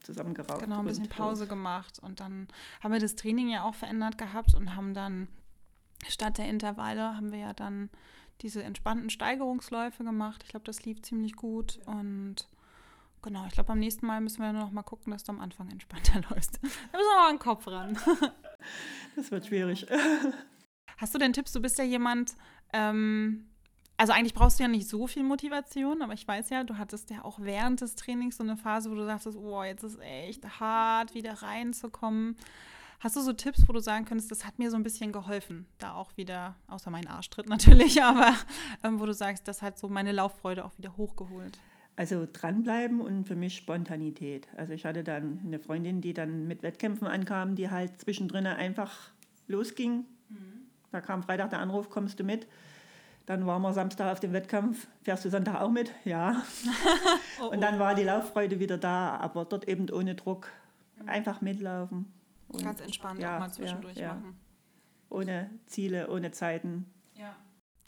zusammengeraucht. 0.01 0.61
Genau, 0.61 0.79
ein 0.79 0.85
bisschen 0.85 1.09
Pause 1.09 1.47
gemacht. 1.47 1.99
Und 1.99 2.19
dann 2.19 2.47
haben 2.81 2.93
wir 2.93 2.99
das 2.99 3.15
Training 3.15 3.49
ja 3.49 3.63
auch 3.63 3.75
verändert 3.75 4.17
gehabt 4.17 4.53
und 4.53 4.75
haben 4.75 4.93
dann 4.93 5.27
statt 6.09 6.38
der 6.38 6.50
Intervalle 6.50 7.15
haben 7.15 7.31
wir 7.31 7.39
ja 7.39 7.53
dann 7.53 7.89
diese 8.41 8.63
entspannten 8.63 9.09
Steigerungsläufe 9.09 10.03
gemacht. 10.03 10.43
Ich 10.43 10.50
glaube, 10.50 10.65
das 10.65 10.83
lief 10.85 11.01
ziemlich 11.01 11.35
gut 11.35 11.79
und 11.85 12.47
genau, 13.21 13.45
ich 13.47 13.53
glaube, 13.53 13.67
beim 13.67 13.79
nächsten 13.79 14.05
Mal 14.05 14.21
müssen 14.21 14.41
wir 14.41 14.51
nur 14.51 14.62
noch 14.62 14.71
mal 14.71 14.83
gucken, 14.83 15.12
dass 15.12 15.24
du 15.24 15.31
am 15.31 15.41
Anfang 15.41 15.69
entspannter 15.69 16.21
läufst. 16.29 16.59
Da 16.62 16.67
müssen 16.97 17.09
wir 17.12 17.21
mal 17.21 17.29
einen 17.29 17.39
Kopf 17.39 17.67
ran. 17.67 17.97
Das 19.15 19.29
wird 19.29 19.45
schwierig. 19.45 19.85
Hast 20.97 21.13
du 21.13 21.19
denn 21.19 21.33
Tipps? 21.33 21.51
Du 21.51 21.62
bist 21.62 21.77
ja 21.77 21.83
jemand, 21.83 22.35
ähm, 22.74 23.45
also 23.95 24.12
eigentlich 24.12 24.33
brauchst 24.33 24.59
du 24.59 24.63
ja 24.63 24.67
nicht 24.67 24.89
so 24.89 25.05
viel 25.05 25.24
Motivation, 25.24 26.01
aber 26.01 26.13
ich 26.13 26.27
weiß 26.27 26.50
ja, 26.50 26.63
du 26.63 26.79
hattest 26.79 27.12
ja 27.12 27.24
auch 27.24 27.39
während 27.39 27.81
des 27.81 27.95
Trainings 27.95 28.38
so 28.38 28.43
eine 28.43 28.57
Phase, 28.57 28.89
wo 28.89 28.95
du 28.95 29.05
sagtest, 29.05 29.38
oh, 29.38 29.63
jetzt 29.63 29.83
ist 29.83 30.00
echt 30.01 30.59
hart, 30.59 31.13
wieder 31.13 31.33
reinzukommen. 31.43 32.38
Hast 33.05 33.15
du 33.15 33.21
so 33.21 33.33
Tipps, 33.33 33.67
wo 33.67 33.74
du 33.74 33.81
sagen 33.81 34.03
könntest, 34.05 34.31
das 34.31 34.47
hat 34.47 34.57
mir 34.57 34.71
so 34.71 34.77
ein 34.77 34.81
bisschen 34.81 35.12
geholfen, 35.12 35.67
da 35.77 35.93
auch 35.93 36.17
wieder, 36.17 36.55
außer 36.67 36.89
mein 36.89 37.05
Arschtritt 37.05 37.47
natürlich, 37.47 38.01
aber 38.03 38.33
ähm, 38.83 39.00
wo 39.00 39.05
du 39.05 39.13
sagst, 39.13 39.47
das 39.47 39.62
hat 39.62 39.77
so 39.77 39.88
meine 39.89 40.12
Lauffreude 40.12 40.65
auch 40.65 40.75
wieder 40.79 40.97
hochgeholt? 40.97 41.59
Also 41.97 42.25
dranbleiben 42.33 43.01
und 43.01 43.25
für 43.25 43.35
mich 43.35 43.57
Spontanität. 43.57 44.47
Also 44.57 44.74
ich 44.74 44.85
hatte 44.85 45.03
dann 45.03 45.39
eine 45.45 45.59
Freundin, 45.59 46.01
die 46.01 46.15
dann 46.15 46.47
mit 46.47 46.63
Wettkämpfen 46.63 47.07
ankam, 47.07 47.53
die 47.53 47.69
halt 47.69 48.01
zwischendrin 48.01 48.47
einfach 48.47 49.12
losging. 49.47 50.05
Mhm. 50.29 50.65
Da 50.91 51.00
kam 51.00 51.21
Freitag 51.21 51.51
der 51.51 51.59
Anruf, 51.59 51.91
kommst 51.91 52.19
du 52.19 52.24
mit? 52.24 52.47
Dann 53.27 53.45
waren 53.45 53.62
wir 53.62 53.71
Samstag 53.74 54.12
auf 54.12 54.19
dem 54.19 54.33
Wettkampf. 54.33 54.88
Fährst 55.03 55.24
du 55.25 55.29
Sonntag 55.29 55.62
auch 55.62 55.69
mit? 55.69 55.91
Ja. 56.05 56.41
Oh, 57.39 57.50
Und 57.50 57.62
dann 57.62 57.77
war 57.77 57.93
die 57.93 58.03
Lauffreude 58.03 58.59
wieder 58.59 58.77
da, 58.77 59.17
aber 59.17 59.43
dort 59.45 59.67
eben 59.67 59.91
ohne 59.91 60.15
Druck. 60.15 60.47
Einfach 61.05 61.41
mitlaufen. 61.41 62.12
Ganz 62.63 62.81
entspannt 62.81 63.19
ja, 63.19 63.35
auch 63.35 63.39
mal 63.39 63.51
zwischendurch 63.51 63.97
ja, 63.97 64.03
ja. 64.03 64.13
machen. 64.15 64.39
Ohne 65.09 65.50
Ziele, 65.65 66.09
ohne 66.09 66.31
Zeiten. 66.31 66.85
Ja. 67.15 67.35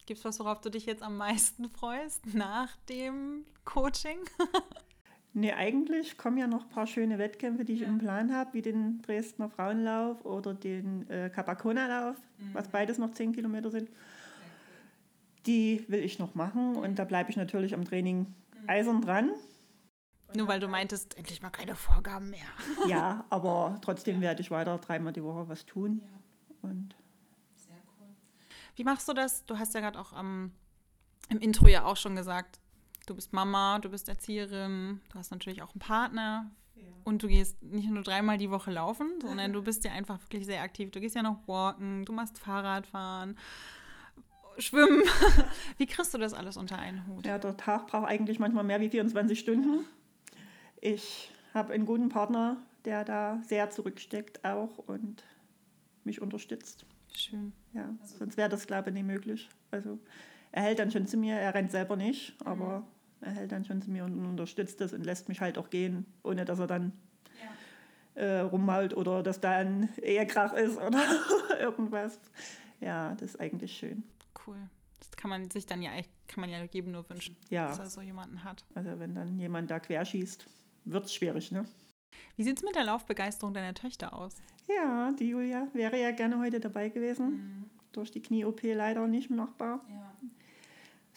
Gibt 0.05 0.19
es 0.19 0.25
was, 0.25 0.39
worauf 0.39 0.62
du 0.62 0.69
dich 0.69 0.86
jetzt 0.86 1.03
am 1.03 1.17
meisten 1.17 1.69
freust 1.69 2.33
nach 2.33 2.75
dem 2.88 3.45
Coaching? 3.65 4.19
Nee, 5.33 5.53
eigentlich 5.53 6.17
kommen 6.17 6.39
ja 6.39 6.47
noch 6.47 6.63
ein 6.63 6.69
paar 6.69 6.88
schöne 6.88 7.19
Wettkämpfe, 7.19 7.63
die 7.63 7.74
ich 7.74 7.83
im 7.83 8.00
Plan 8.00 8.33
habe, 8.33 8.55
wie 8.55 8.63
den 8.63 9.03
Dresdner 9.03 9.50
Frauenlauf 9.50 10.25
oder 10.25 10.55
den 10.55 11.07
äh, 11.12 11.29
Capacona-Lauf, 11.29 12.15
was 12.53 12.69
beides 12.69 12.97
noch 12.97 13.12
10 13.12 13.33
Kilometer 13.33 13.69
sind. 13.69 13.88
Die 15.45 15.86
will 15.89 16.03
ich 16.03 16.17
noch 16.17 16.33
machen 16.33 16.75
und 16.75 16.97
da 16.97 17.03
bleibe 17.03 17.29
ich 17.29 17.38
natürlich 17.38 17.75
am 17.75 17.86
Training 17.86 18.33
eisern 18.65 19.00
dran. 19.00 19.29
Nur 20.38 20.48
weil 20.48 20.60
du 20.60 20.67
meintest, 20.67 21.17
endlich 21.17 21.41
mal 21.41 21.50
keine 21.50 21.75
Vorgaben 21.75 22.29
mehr. 22.29 22.46
Ja, 22.88 23.25
aber 23.29 23.79
trotzdem 23.82 24.22
werde 24.22 24.41
ich 24.41 24.51
weiter 24.51 24.77
dreimal 24.77 25.12
die 25.12 25.24
Woche 25.24 25.50
was 25.50 25.65
tun. 25.65 26.01
Und 26.62 26.96
Wie 28.75 28.84
machst 28.84 29.08
du 29.08 29.13
das? 29.13 29.46
Du 29.46 29.58
hast 29.58 29.74
ja 29.74 29.79
gerade 29.82 30.00
auch 30.00 30.13
am, 30.13 30.51
im 31.29 31.39
Intro 31.39 31.67
ja 31.67 31.86
auch 31.86 31.98
schon 31.98 32.15
gesagt, 32.15 32.60
du 33.08 33.15
bist 33.15 33.34
Mama, 33.34 33.79
du 33.79 33.89
bist 33.89 34.08
Erzieherin, 34.10 35.01
du 35.10 35.17
hast 35.17 35.32
natürlich 35.32 35.63
auch 35.63 35.74
einen 35.74 35.79
Partner 35.79 36.51
und 37.03 37.24
du 37.24 37.27
gehst 37.27 37.62
nicht 37.63 37.89
nur 37.89 38.03
dreimal 38.03 38.38
die 38.38 38.51
Woche 38.51 38.70
laufen, 38.70 39.20
sondern 39.22 39.53
du 39.53 39.63
bist 39.63 39.84
ja 39.86 39.91
einfach 39.91 40.22
wirklich 40.22 40.46
sehr 40.46 40.62
aktiv. 40.62 40.91
Du 40.91 41.00
gehst 41.00 41.15
ja 41.15 41.24
noch 41.24 41.48
walken, 41.48 42.06
du 42.06 42.13
machst 42.13 42.38
Fahrradfahren, 42.38 43.38
schwimmen. 44.60 45.01
Wie 45.77 45.86
kriegst 45.86 46.13
du 46.13 46.17
das 46.17 46.34
alles 46.34 46.58
unter 46.58 46.77
einen 46.77 47.08
Hut? 47.08 47.25
ja, 47.25 47.39
der 47.39 47.58
Tag 47.58 47.88
braucht 47.88 48.08
eigentlich 48.08 48.39
manchmal 48.39 48.63
mehr 48.63 48.79
wie 48.79 48.89
24 48.89 49.39
Stunden. 49.39 49.86
Ich 50.81 51.31
habe 51.53 51.74
einen 51.74 51.86
guten 51.86 52.10
Partner, 52.10 52.57
der 52.86 53.03
da 53.03 53.41
sehr 53.48 53.69
zurücksteckt 53.69 54.43
auch 54.46 54.77
und 54.77 55.24
mich 56.03 56.22
unterstützt. 56.22 56.86
Schön. 57.13 57.51
Ja, 57.74 57.89
sonst 58.03 58.38
wäre 58.38 58.50
das, 58.50 58.67
glaube 58.67 58.89
ich, 58.89 58.93
nicht 58.93 59.05
möglich. 59.05 59.50
Also 59.72 60.00
er 60.51 60.63
hält 60.63 60.79
dann 60.79 60.91
schon 60.91 61.07
zu 61.07 61.17
mir, 61.17 61.36
er 61.36 61.53
rennt 61.53 61.72
selber 61.72 61.96
nicht, 61.96 62.36
aber 62.46 62.86
er 63.22 63.31
hält 63.31 63.51
dann 63.51 63.65
schon 63.65 63.81
zu 63.81 63.89
mir 63.91 64.05
und 64.05 64.24
unterstützt 64.25 64.79
es 64.81 64.93
und 64.93 65.03
lässt 65.05 65.27
mich 65.29 65.41
halt 65.41 65.57
auch 65.57 65.69
gehen, 65.69 66.05
ohne 66.24 66.46
dass 66.46 66.60
er 66.60 66.67
dann 66.67 66.93
äh, 68.15 68.39
rummault 68.39 68.96
oder 68.96 69.22
dass 69.24 69.39
da 69.39 69.51
ein 69.51 69.89
Ehekrach 70.01 70.53
ist 70.53 70.77
oder 70.81 71.01
irgendwas. 71.60 72.19
Ja, 72.79 73.13
das 73.15 73.31
ist 73.34 73.39
eigentlich 73.39 73.75
schön. 73.77 74.03
Cool. 74.46 74.57
Das 75.00 75.12
kann 75.12 75.29
man 75.29 75.50
sich 75.50 75.65
dann 75.65 75.81
ja 75.81 75.91
kann 76.27 76.41
man 76.41 76.50
ja 76.50 76.63
jedem 76.72 76.91
nur 76.91 77.10
wünschen, 77.10 77.36
Ja, 77.50 77.67
dass 77.67 77.79
er 77.79 77.89
so 77.89 78.01
jemanden 78.01 78.43
hat. 78.43 78.65
also 78.75 79.00
wenn 79.00 79.15
dann 79.15 79.39
jemand 79.39 79.72
da 79.72 79.79
querschießt, 79.79 80.46
wird 80.91 81.06
es 81.06 81.13
schwierig, 81.13 81.51
ne? 81.51 81.65
Wie 82.36 82.44
sieht 82.44 82.58
es 82.58 82.63
mit 82.63 82.75
der 82.75 82.84
Laufbegeisterung 82.84 83.53
deiner 83.53 83.74
Töchter 83.74 84.13
aus? 84.13 84.36
Ja, 84.67 85.12
die 85.12 85.29
Julia 85.29 85.67
wäre 85.74 86.00
ja 86.00 86.12
gerne 86.12 86.39
heute 86.39 86.60
dabei 86.60 86.89
gewesen. 86.89 87.70
Durch 87.91 88.12
die 88.12 88.22
Knie-OP 88.22 88.62
leider 88.63 89.08
nicht 89.08 89.29
machbar. 89.29 89.82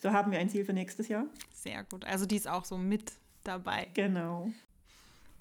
So 0.00 0.12
haben 0.12 0.32
wir 0.32 0.38
ein 0.38 0.48
Ziel 0.48 0.64
für 0.64 0.72
nächstes 0.72 1.08
Jahr. 1.08 1.26
Sehr 1.52 1.84
gut. 1.84 2.04
Also 2.04 2.24
die 2.26 2.36
ist 2.36 2.48
auch 2.48 2.64
so 2.64 2.78
mit 2.78 3.12
dabei. 3.44 3.88
Genau. 3.94 4.50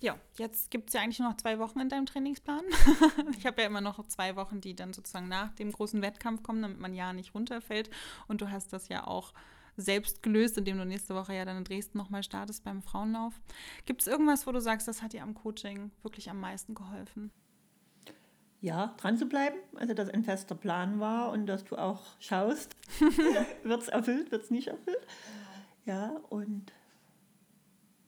Ja, 0.01 0.17
jetzt 0.37 0.71
gibt 0.71 0.89
es 0.89 0.93
ja 0.93 1.01
eigentlich 1.01 1.19
nur 1.19 1.29
noch 1.29 1.37
zwei 1.37 1.59
Wochen 1.59 1.79
in 1.79 1.89
deinem 1.89 2.05
Trainingsplan. 2.05 2.63
ich 3.37 3.45
habe 3.45 3.61
ja 3.61 3.67
immer 3.67 3.81
noch 3.81 4.05
zwei 4.07 4.35
Wochen, 4.35 4.61
die 4.61 4.75
dann 4.75 4.93
sozusagen 4.93 5.27
nach 5.27 5.53
dem 5.55 5.71
großen 5.71 6.01
Wettkampf 6.01 6.41
kommen, 6.41 6.61
damit 6.61 6.79
man 6.79 6.93
ja 6.93 7.11
nicht 7.13 7.35
runterfällt. 7.35 7.89
Und 8.27 8.41
du 8.41 8.49
hast 8.49 8.71
das 8.71 8.87
ja 8.87 9.05
auch 9.05 9.33
selbst 9.79 10.23
gelöst, 10.23 10.57
indem 10.57 10.77
du 10.77 10.85
nächste 10.85 11.15
Woche 11.15 11.33
ja 11.33 11.45
dann 11.45 11.57
in 11.57 11.63
Dresden 11.63 11.97
nochmal 11.97 12.23
startest 12.23 12.63
beim 12.63 12.81
Frauenlauf. 12.81 13.39
Gibt 13.85 14.01
es 14.01 14.07
irgendwas, 14.07 14.45
wo 14.45 14.51
du 14.51 14.59
sagst, 14.59 14.87
das 14.87 15.01
hat 15.01 15.13
dir 15.13 15.23
am 15.23 15.33
Coaching 15.33 15.91
wirklich 16.03 16.29
am 16.29 16.39
meisten 16.39 16.75
geholfen? 16.75 17.31
Ja, 18.61 18.93
dran 18.97 19.17
zu 19.17 19.25
bleiben, 19.25 19.57
also 19.75 19.93
dass 19.93 20.09
ein 20.09 20.25
fester 20.25 20.55
Plan 20.55 20.99
war 20.99 21.31
und 21.31 21.45
dass 21.45 21.63
du 21.63 21.77
auch 21.77 22.01
schaust, 22.19 22.75
wird 23.63 23.81
es 23.81 23.87
erfüllt, 23.87 24.31
wird 24.31 24.43
es 24.43 24.51
nicht 24.51 24.67
erfüllt. 24.67 25.07
Ja, 25.85 26.17
und 26.29 26.73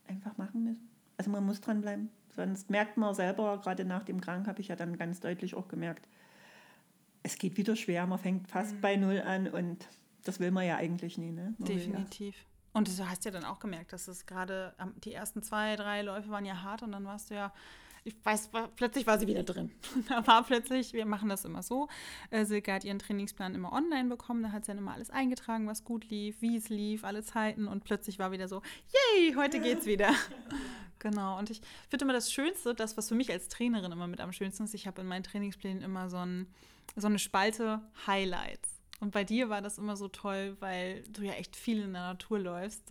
einfach 0.07 0.37
machen 0.37 0.63
müssen. 0.63 0.89
Also 1.17 1.31
man 1.31 1.45
muss 1.45 1.61
dranbleiben. 1.61 2.09
Sonst 2.35 2.69
merkt 2.69 2.97
man 2.97 3.13
selber, 3.13 3.59
gerade 3.59 3.85
nach 3.85 4.03
dem 4.03 4.19
Krank 4.19 4.47
habe 4.47 4.59
ich 4.59 4.67
ja 4.67 4.75
dann 4.75 4.97
ganz 4.97 5.21
deutlich 5.21 5.55
auch 5.55 5.69
gemerkt, 5.69 6.07
es 7.23 7.37
geht 7.37 7.57
wieder 7.57 7.75
schwer, 7.75 8.07
man 8.07 8.19
fängt 8.19 8.47
fast 8.47 8.81
bei 8.81 8.95
Null 8.95 9.21
an 9.21 9.47
und 9.47 9.87
das 10.23 10.39
will 10.39 10.51
man 10.51 10.65
ja 10.65 10.77
eigentlich 10.77 11.17
nie. 11.17 11.31
Ne? 11.31 11.53
Man 11.57 11.67
will 11.69 11.77
ja- 11.77 11.85
Definitiv. 11.85 12.35
Und 12.73 12.87
du 12.87 13.09
hast 13.09 13.25
ja 13.25 13.31
dann 13.31 13.43
auch 13.43 13.59
gemerkt, 13.59 13.91
dass 13.91 14.07
es 14.07 14.25
gerade 14.25 14.73
die 15.03 15.13
ersten 15.13 15.43
zwei, 15.43 15.75
drei 15.75 16.03
Läufe 16.03 16.29
waren 16.29 16.45
ja 16.45 16.61
hart 16.61 16.83
und 16.83 16.93
dann 16.93 17.03
warst 17.03 17.29
du 17.29 17.35
ja, 17.35 17.53
ich 18.03 18.15
weiß, 18.23 18.51
war, 18.53 18.69
plötzlich 18.69 19.05
war 19.05 19.19
sie 19.19 19.27
wieder 19.27 19.43
drin. 19.43 19.71
Da 20.07 20.25
war 20.25 20.43
plötzlich, 20.43 20.93
wir 20.93 21.05
machen 21.05 21.27
das 21.29 21.43
immer 21.45 21.61
so. 21.63 21.89
Äh, 22.29 22.45
Silke 22.45 22.73
hat 22.73 22.83
ihren 22.85 22.97
Trainingsplan 22.97 23.53
immer 23.55 23.73
online 23.73 24.07
bekommen, 24.09 24.41
da 24.41 24.51
hat 24.53 24.65
sie 24.65 24.71
dann 24.71 24.77
immer 24.77 24.93
alles 24.93 25.09
eingetragen, 25.09 25.67
was 25.67 25.83
gut 25.83 26.09
lief, 26.09 26.41
wie 26.41 26.55
es 26.55 26.69
lief, 26.69 27.03
alle 27.03 27.23
Zeiten 27.23 27.67
und 27.67 27.83
plötzlich 27.83 28.19
war 28.19 28.31
wieder 28.31 28.47
so, 28.47 28.61
yay, 29.17 29.33
heute 29.35 29.59
geht's 29.59 29.85
wieder. 29.85 30.11
Genau, 30.99 31.39
und 31.39 31.49
ich 31.49 31.61
finde 31.89 32.05
immer 32.05 32.13
das 32.13 32.31
Schönste, 32.31 32.75
das, 32.75 32.95
was 32.95 33.07
für 33.07 33.15
mich 33.15 33.31
als 33.31 33.47
Trainerin 33.47 33.91
immer 33.91 34.05
mit 34.05 34.21
am 34.21 34.31
schönsten 34.31 34.65
ist, 34.65 34.75
ich 34.75 34.85
habe 34.85 35.01
in 35.01 35.07
meinen 35.07 35.23
Trainingsplänen 35.23 35.81
immer 35.81 36.11
so, 36.11 36.17
ein, 36.17 36.45
so 36.95 37.07
eine 37.07 37.17
Spalte 37.17 37.81
Highlights. 38.05 38.69
Und 39.01 39.11
bei 39.11 39.23
dir 39.23 39.49
war 39.49 39.61
das 39.61 39.77
immer 39.77 39.97
so 39.97 40.07
toll, 40.07 40.55
weil 40.59 41.03
du 41.11 41.23
ja 41.23 41.33
echt 41.33 41.55
viel 41.55 41.81
in 41.81 41.93
der 41.93 42.03
Natur 42.03 42.39
läufst. 42.39 42.83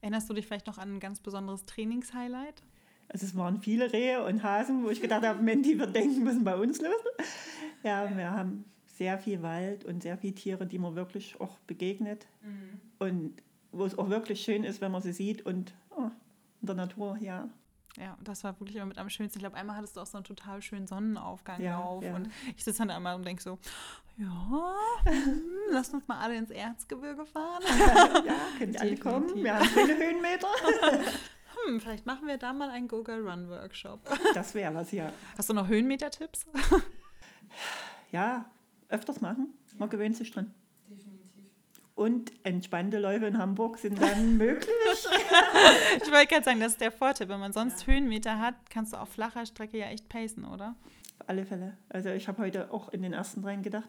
Erinnerst 0.00 0.30
du 0.30 0.34
dich 0.34 0.46
vielleicht 0.46 0.68
noch 0.68 0.78
an 0.78 0.94
ein 0.94 1.00
ganz 1.00 1.20
besonderes 1.20 1.66
Trainingshighlight? 1.66 2.62
Also 3.08 3.26
es 3.26 3.36
waren 3.36 3.60
viele 3.60 3.92
Rehe 3.92 4.24
und 4.24 4.42
Hasen, 4.42 4.84
wo 4.84 4.90
ich 4.90 5.00
gedacht 5.00 5.24
habe, 5.24 5.42
Mensch, 5.42 5.66
die 5.66 5.78
wir 5.78 5.86
denken, 5.86 6.22
müssen 6.22 6.44
bei 6.44 6.56
uns 6.56 6.80
los. 6.80 6.92
Ja, 7.82 8.16
wir 8.16 8.30
haben 8.30 8.64
sehr 8.86 9.18
viel 9.18 9.42
Wald 9.42 9.84
und 9.84 10.02
sehr 10.02 10.16
viele 10.18 10.34
Tiere, 10.34 10.66
die 10.66 10.78
man 10.78 10.94
wirklich 10.94 11.40
auch 11.40 11.58
begegnet. 11.66 12.26
Und 12.98 13.34
wo 13.72 13.84
es 13.84 13.98
auch 13.98 14.10
wirklich 14.10 14.40
schön 14.40 14.64
ist, 14.64 14.80
wenn 14.80 14.92
man 14.92 15.02
sie 15.02 15.12
sieht 15.12 15.44
und 15.44 15.74
oh, 15.90 16.10
in 16.60 16.66
der 16.66 16.76
Natur, 16.76 17.18
ja. 17.20 17.48
Ja, 17.96 18.16
das 18.22 18.44
war 18.44 18.58
wirklich 18.60 18.76
immer 18.76 18.86
mit 18.86 18.98
am 18.98 19.08
schönsten. 19.10 19.38
Ich 19.38 19.42
glaube, 19.42 19.56
einmal 19.56 19.76
hattest 19.76 19.96
du 19.96 20.00
auch 20.00 20.06
so 20.06 20.18
einen 20.18 20.24
total 20.24 20.62
schönen 20.62 20.86
Sonnenaufgang 20.86 21.60
Ja, 21.60 21.78
auf. 21.78 22.04
ja. 22.04 22.14
Und 22.14 22.30
ich 22.56 22.62
sitze 22.62 22.86
dann 22.86 22.96
immer 22.96 23.14
und 23.16 23.24
denke 23.26 23.42
so, 23.42 23.58
ja, 24.16 24.74
hm, 25.04 25.42
lass 25.70 25.88
uns 25.90 26.06
mal 26.06 26.18
alle 26.18 26.36
ins 26.36 26.50
Erzgebirge 26.50 27.24
fahren. 27.26 27.62
Ja, 28.26 28.34
könnt 28.58 28.74
ihr 28.74 28.80
alle 28.80 28.96
kommen. 28.96 29.34
Wir 29.42 29.54
haben 29.58 29.66
keine 29.74 29.96
Höhenmeter. 29.96 30.48
Hm, 31.66 31.80
vielleicht 31.80 32.06
machen 32.06 32.28
wir 32.28 32.38
da 32.38 32.52
mal 32.52 32.70
einen 32.70 32.86
Go-Go-Run-Workshop. 32.86 33.98
Das 34.32 34.54
wäre 34.54 34.72
was, 34.74 34.92
ja. 34.92 35.12
Hast 35.36 35.48
du 35.50 35.54
noch 35.54 35.66
Höhenmeter-Tipps? 35.66 36.46
Ja, 38.12 38.44
öfters 38.88 39.20
machen. 39.20 39.52
Man 39.76 39.90
gewöhnt 39.90 40.16
sich 40.16 40.30
dran. 40.30 40.54
Und 41.98 42.30
entspannte 42.44 43.00
Läufe 43.00 43.26
in 43.26 43.38
Hamburg 43.38 43.76
sind 43.76 44.00
dann 44.00 44.36
möglich. 44.38 44.68
Ich 46.00 46.12
wollte 46.12 46.28
gerade 46.28 46.44
sagen, 46.44 46.60
das 46.60 46.72
ist 46.72 46.80
der 46.80 46.92
Vorteil. 46.92 47.28
Wenn 47.28 47.40
man 47.40 47.52
sonst 47.52 47.88
Höhenmeter 47.88 48.38
hat, 48.38 48.54
kannst 48.70 48.92
du 48.92 48.98
auf 48.98 49.08
flacher 49.08 49.44
Strecke 49.44 49.78
ja 49.78 49.86
echt 49.86 50.08
pacen, 50.08 50.44
oder? 50.44 50.76
Auf 51.18 51.28
alle 51.28 51.44
Fälle. 51.44 51.76
Also 51.88 52.10
ich 52.10 52.28
habe 52.28 52.40
heute 52.40 52.72
auch 52.72 52.90
in 52.90 53.02
den 53.02 53.12
ersten 53.12 53.42
dreien 53.42 53.64
gedacht, 53.64 53.88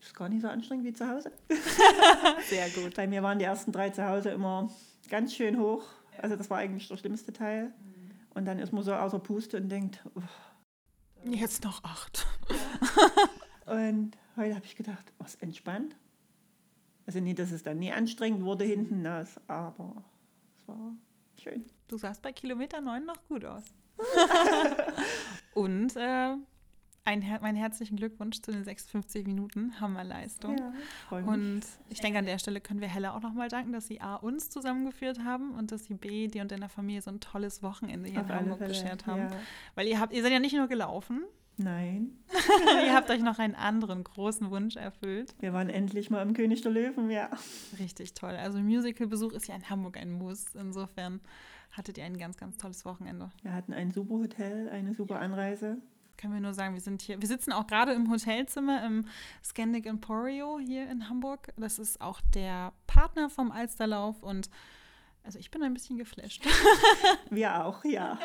ist 0.00 0.14
gar 0.14 0.30
nicht 0.30 0.40
so 0.40 0.48
anstrengend 0.48 0.86
wie 0.86 0.94
zu 0.94 1.06
Hause. 1.06 1.30
Sehr 2.48 2.70
gut. 2.70 2.94
Bei 2.94 3.06
mir 3.06 3.22
waren 3.22 3.38
die 3.38 3.44
ersten 3.44 3.72
drei 3.72 3.90
zu 3.90 4.08
Hause 4.08 4.30
immer 4.30 4.70
ganz 5.10 5.34
schön 5.34 5.58
hoch. 5.60 5.84
Also 6.16 6.34
das 6.34 6.48
war 6.48 6.56
eigentlich 6.56 6.88
der 6.88 6.96
schlimmste 6.96 7.34
Teil. 7.34 7.74
Und 8.32 8.46
dann 8.46 8.58
ist 8.58 8.72
man 8.72 8.82
so 8.82 8.94
außer 8.94 9.18
Puste 9.18 9.58
und 9.58 9.68
denkt, 9.68 10.02
uff. 10.14 10.24
Jetzt 11.24 11.62
noch 11.62 11.84
acht. 11.84 12.26
und 13.66 14.16
heute 14.34 14.54
habe 14.54 14.64
ich 14.64 14.76
gedacht, 14.76 15.12
was 15.18 15.34
entspannt. 15.34 15.94
Also 17.08 17.20
nicht, 17.20 17.38
dass 17.38 17.52
es 17.52 17.62
dann 17.62 17.78
nie 17.78 17.90
anstrengend 17.90 18.44
wurde 18.44 18.66
hinten, 18.66 19.02
das, 19.02 19.40
aber 19.48 20.04
es 20.58 20.68
war 20.68 20.94
schön. 21.42 21.64
Du 21.88 21.96
sahst 21.96 22.20
bei 22.20 22.32
Kilometer 22.32 22.82
9 22.82 23.02
noch 23.02 23.26
gut 23.28 23.46
aus. 23.46 23.62
Und 25.54 25.96
äh, 25.96 26.34
ein, 27.06 27.22
her 27.22 27.38
meinen 27.40 27.56
herzlichen 27.56 27.96
Glückwunsch 27.96 28.42
zu 28.42 28.52
den 28.52 28.62
56 28.62 29.26
Minuten 29.26 29.80
Hammerleistung. 29.80 30.58
Ja. 30.58 31.18
Und 31.20 31.62
ich 31.88 32.00
denke, 32.00 32.18
an 32.18 32.26
der 32.26 32.38
Stelle 32.38 32.60
können 32.60 32.82
wir 32.82 32.88
Hella 32.88 33.16
auch 33.16 33.22
nochmal 33.22 33.48
danken, 33.48 33.72
dass 33.72 33.86
sie 33.86 34.02
A, 34.02 34.16
uns 34.16 34.50
zusammengeführt 34.50 35.24
haben 35.24 35.52
und 35.54 35.72
dass 35.72 35.86
sie 35.86 35.94
B, 35.94 36.26
dir 36.26 36.42
und 36.42 36.52
deiner 36.52 36.68
Familie 36.68 37.00
so 37.00 37.10
ein 37.10 37.20
tolles 37.20 37.62
Wochenende 37.62 38.10
hier 38.10 38.20
Auf 38.20 38.28
in 38.28 38.34
Hamburg 38.34 38.58
beschert 38.58 39.06
haben. 39.06 39.30
ja. 39.30 39.40
Weil 39.76 39.86
ihr 39.86 39.98
habt, 39.98 40.12
ihr 40.12 40.20
seid 40.20 40.32
ja 40.32 40.40
nicht 40.40 40.54
nur 40.54 40.68
gelaufen, 40.68 41.24
Nein, 41.60 42.12
ihr 42.86 42.94
habt 42.94 43.10
euch 43.10 43.20
noch 43.20 43.40
einen 43.40 43.56
anderen 43.56 44.04
großen 44.04 44.48
Wunsch 44.50 44.76
erfüllt. 44.76 45.34
wir 45.40 45.52
waren 45.52 45.68
endlich 45.68 46.08
mal 46.08 46.22
im 46.22 46.32
König 46.32 46.60
der 46.62 46.70
Löwen, 46.70 47.10
ja. 47.10 47.28
Richtig 47.80 48.14
toll. 48.14 48.36
Also 48.36 48.58
Musical-Besuch 48.58 49.32
ist 49.32 49.48
ja 49.48 49.56
in 49.56 49.68
Hamburg 49.68 49.96
ein 49.96 50.12
Muss. 50.12 50.54
Insofern 50.54 51.20
hattet 51.72 51.98
ihr 51.98 52.04
ein 52.04 52.16
ganz, 52.16 52.36
ganz 52.36 52.58
tolles 52.58 52.84
Wochenende. 52.84 53.30
Wir 53.42 53.52
hatten 53.52 53.72
ein 53.72 53.90
super 53.90 54.14
Hotel, 54.14 54.68
eine 54.68 54.94
super 54.94 55.18
Anreise. 55.18 55.78
können 56.16 56.32
wir 56.32 56.40
nur 56.40 56.54
sagen, 56.54 56.74
wir 56.74 56.80
sind 56.80 57.02
hier, 57.02 57.20
wir 57.20 57.28
sitzen 57.28 57.52
auch 57.52 57.66
gerade 57.66 57.92
im 57.92 58.08
Hotelzimmer 58.08 58.86
im 58.86 59.06
Scandic 59.44 59.86
Emporio 59.86 60.60
hier 60.60 60.88
in 60.88 61.08
Hamburg. 61.08 61.52
Das 61.56 61.80
ist 61.80 62.00
auch 62.00 62.20
der 62.34 62.72
Partner 62.86 63.30
vom 63.30 63.50
Alsterlauf 63.50 64.22
und 64.22 64.48
also 65.28 65.38
ich 65.38 65.50
bin 65.50 65.62
ein 65.62 65.74
bisschen 65.74 65.98
geflasht. 65.98 66.42
Wir 67.30 67.66
auch, 67.66 67.84
ja. 67.84 68.18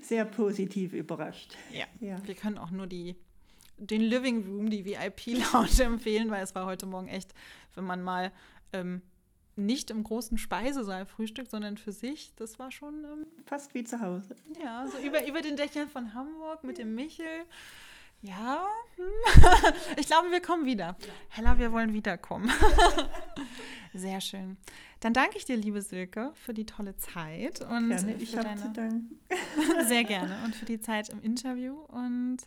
Sehr 0.00 0.24
positiv 0.24 0.92
überrascht. 0.92 1.56
Ja. 1.72 1.84
ja. 2.00 2.20
Wir 2.26 2.34
können 2.34 2.58
auch 2.58 2.72
nur 2.72 2.88
die, 2.88 3.14
den 3.76 4.00
Living 4.00 4.44
Room, 4.44 4.68
die 4.68 4.84
VIP-Lounge 4.84 5.84
empfehlen, 5.84 6.32
weil 6.32 6.42
es 6.42 6.56
war 6.56 6.66
heute 6.66 6.86
Morgen 6.86 7.06
echt, 7.06 7.32
wenn 7.76 7.84
man 7.84 8.02
mal 8.02 8.32
ähm, 8.72 9.02
nicht 9.54 9.92
im 9.92 10.02
großen 10.02 10.36
Speisesaal 10.36 11.06
frühstückt, 11.06 11.48
sondern 11.48 11.76
für 11.76 11.92
sich, 11.92 12.34
das 12.34 12.58
war 12.58 12.72
schon. 12.72 13.04
Ähm, 13.04 13.26
Fast 13.46 13.72
wie 13.74 13.84
zu 13.84 14.00
Hause. 14.00 14.34
Ja, 14.60 14.88
so 14.88 14.98
über, 14.98 15.24
über 15.28 15.42
den 15.42 15.54
Dächern 15.54 15.88
von 15.88 16.12
Hamburg 16.12 16.64
mit 16.64 16.76
dem 16.76 16.96
Michel. 16.96 17.44
Ja, 18.22 18.64
hm. 18.96 19.04
ich 19.96 20.06
glaube, 20.06 20.30
wir 20.30 20.40
kommen 20.40 20.64
wieder. 20.64 20.96
Hella, 21.28 21.58
wir 21.58 21.72
wollen 21.72 21.92
wiederkommen. 21.92 22.50
Sehr 23.94 24.20
schön. 24.20 24.56
Dann 25.00 25.12
danke 25.12 25.36
ich 25.36 25.44
dir, 25.44 25.56
liebe 25.56 25.82
Silke, 25.82 26.30
für 26.34 26.54
die 26.54 26.64
tolle 26.64 26.96
Zeit. 26.96 27.60
Und 27.62 27.88
gerne, 27.88 28.14
ich 28.14 28.36
habe 28.36 28.54
zu 28.54 28.70
danken. 28.70 29.20
Sehr 29.86 30.04
gerne. 30.04 30.38
Und 30.44 30.54
für 30.54 30.64
die 30.64 30.80
Zeit 30.80 31.08
im 31.08 31.20
Interview. 31.20 31.74
Und 31.88 32.38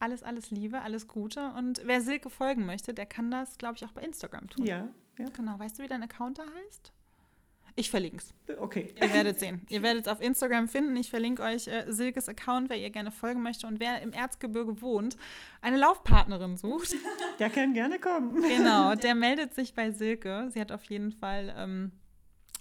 alles, 0.00 0.24
alles 0.24 0.50
Liebe, 0.50 0.80
alles 0.80 1.06
Gute. 1.06 1.52
Und 1.56 1.80
wer 1.84 2.00
Silke 2.00 2.28
folgen 2.28 2.66
möchte, 2.66 2.92
der 2.92 3.06
kann 3.06 3.30
das, 3.30 3.58
glaube 3.58 3.76
ich, 3.76 3.84
auch 3.84 3.92
bei 3.92 4.02
Instagram 4.02 4.50
tun. 4.50 4.66
Ja, 4.66 4.88
ja. 5.16 5.28
Genau. 5.36 5.60
Weißt 5.60 5.78
du, 5.78 5.84
wie 5.84 5.88
dein 5.88 6.02
Account 6.02 6.38
da 6.38 6.42
heißt? 6.42 6.92
Ich 7.74 7.90
verlinke 7.90 8.18
es. 8.18 8.34
Okay. 8.58 8.94
Ihr 9.00 9.12
werdet 9.14 9.40
sehen. 9.40 9.62
Ihr 9.68 9.82
werdet 9.82 10.06
es 10.06 10.12
auf 10.12 10.20
Instagram 10.20 10.68
finden. 10.68 10.96
Ich 10.96 11.10
verlinke 11.10 11.42
euch 11.42 11.68
äh, 11.68 11.84
Silkes 11.88 12.28
Account, 12.28 12.68
wer 12.68 12.76
ihr 12.76 12.90
gerne 12.90 13.10
folgen 13.10 13.42
möchte. 13.42 13.66
Und 13.66 13.80
wer 13.80 14.02
im 14.02 14.12
Erzgebirge 14.12 14.82
wohnt, 14.82 15.16
eine 15.62 15.78
Laufpartnerin 15.78 16.56
sucht. 16.56 16.94
Der 17.38 17.48
kann 17.48 17.72
gerne 17.72 17.98
kommen. 17.98 18.42
Genau, 18.42 18.94
der 18.94 19.14
meldet 19.14 19.54
sich 19.54 19.74
bei 19.74 19.90
Silke. 19.90 20.48
Sie 20.50 20.60
hat 20.60 20.70
auf 20.70 20.84
jeden 20.84 21.12
Fall 21.12 21.54
ähm, 21.56 21.92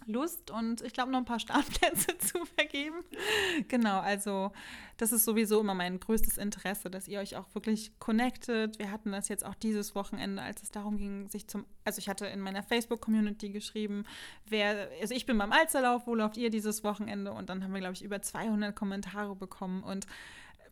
Lust 0.05 0.51
und 0.51 0.81
ich 0.81 0.93
glaube 0.93 1.11
noch 1.11 1.19
ein 1.19 1.25
paar 1.25 1.39
Startplätze 1.39 2.17
zu 2.19 2.45
vergeben. 2.45 2.97
Genau, 3.67 3.99
also 3.99 4.51
das 4.97 5.11
ist 5.11 5.25
sowieso 5.25 5.59
immer 5.59 5.73
mein 5.73 5.99
größtes 5.99 6.37
Interesse, 6.37 6.89
dass 6.89 7.07
ihr 7.07 7.19
euch 7.19 7.35
auch 7.35 7.53
wirklich 7.53 7.97
connectet. 7.99 8.79
Wir 8.79 8.91
hatten 8.91 9.11
das 9.11 9.29
jetzt 9.29 9.45
auch 9.45 9.55
dieses 9.55 9.95
Wochenende, 9.95 10.41
als 10.41 10.63
es 10.63 10.71
darum 10.71 10.97
ging, 10.97 11.29
sich 11.29 11.47
zum, 11.47 11.65
also 11.85 11.99
ich 11.99 12.09
hatte 12.09 12.25
in 12.27 12.39
meiner 12.39 12.63
Facebook-Community 12.63 13.49
geschrieben, 13.49 14.05
wer, 14.47 14.89
also 15.01 15.13
ich 15.13 15.25
bin 15.25 15.37
beim 15.37 15.51
Alzerlauf, 15.51 16.07
wo 16.07 16.15
lauft 16.15 16.37
ihr 16.37 16.49
dieses 16.49 16.83
Wochenende? 16.83 17.31
Und 17.31 17.49
dann 17.49 17.63
haben 17.63 17.73
wir, 17.73 17.79
glaube 17.79 17.95
ich, 17.95 18.03
über 18.03 18.21
200 18.21 18.75
Kommentare 18.75 19.35
bekommen 19.35 19.83
und 19.83 20.07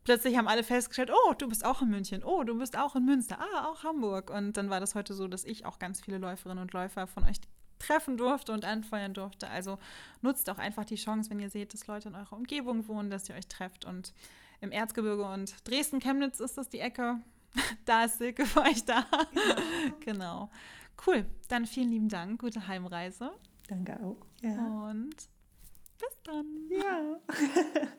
plötzlich 0.03 0.38
haben 0.38 0.48
alle 0.48 0.63
festgestellt, 0.63 1.12
oh, 1.12 1.33
du 1.33 1.48
bist 1.48 1.65
auch 1.65 1.81
in 1.81 1.89
München, 1.89 2.24
oh, 2.24 2.43
du 2.43 2.57
bist 2.57 2.77
auch 2.77 2.95
in 2.95 3.05
Münster, 3.05 3.38
ah, 3.39 3.67
auch 3.67 3.83
Hamburg. 3.83 4.29
Und 4.31 4.57
dann 4.57 4.69
war 4.69 4.79
das 4.79 4.95
heute 4.95 5.13
so, 5.13 5.27
dass 5.27 5.43
ich 5.45 5.65
auch 5.65 5.79
ganz 5.79 6.01
viele 6.01 6.17
Läuferinnen 6.17 6.62
und 6.62 6.74
Läufer 6.74 7.07
von 7.07 7.25
euch 7.25 7.39
treffen 7.79 8.17
durfte 8.17 8.51
und 8.51 8.65
anfeuern 8.65 9.13
durfte. 9.13 9.50
Also 9.50 9.79
nutzt 10.21 10.50
auch 10.50 10.57
einfach 10.57 10.86
die 10.86 10.95
Chance, 10.95 11.29
wenn 11.29 11.39
ihr 11.39 11.50
seht, 11.50 11.74
dass 11.74 11.88
Leute 11.88 12.09
in 12.09 12.15
eurer 12.15 12.33
Umgebung 12.33 12.88
wohnen, 12.88 13.09
dass 13.09 13.29
ihr 13.29 13.36
euch 13.36 13.48
trefft. 13.48 13.86
Und 13.86 14.13
im 14.62 14.71
Erzgebirge 14.71 15.24
und 15.24 15.55
Dresden-Chemnitz 15.67 16.39
ist 16.39 16.57
das 16.57 16.69
die 16.69 16.79
Ecke. 16.79 17.19
Da 17.86 18.03
ist 18.03 18.19
Silke 18.19 18.45
für 18.45 18.62
euch 18.62 18.86
da. 18.86 19.07
Ja. 19.09 19.25
genau. 20.01 20.51
Cool. 21.05 21.25
Dann 21.48 21.65
vielen 21.65 21.89
lieben 21.89 22.09
Dank. 22.09 22.39
Gute 22.39 22.67
Heimreise. 22.67 23.31
Danke 23.67 24.00
auch. 24.03 24.17
Ja. 24.43 24.55
Und 24.89 25.15
bis 25.98 26.21
dann. 26.24 26.45
Ja. 26.69 27.19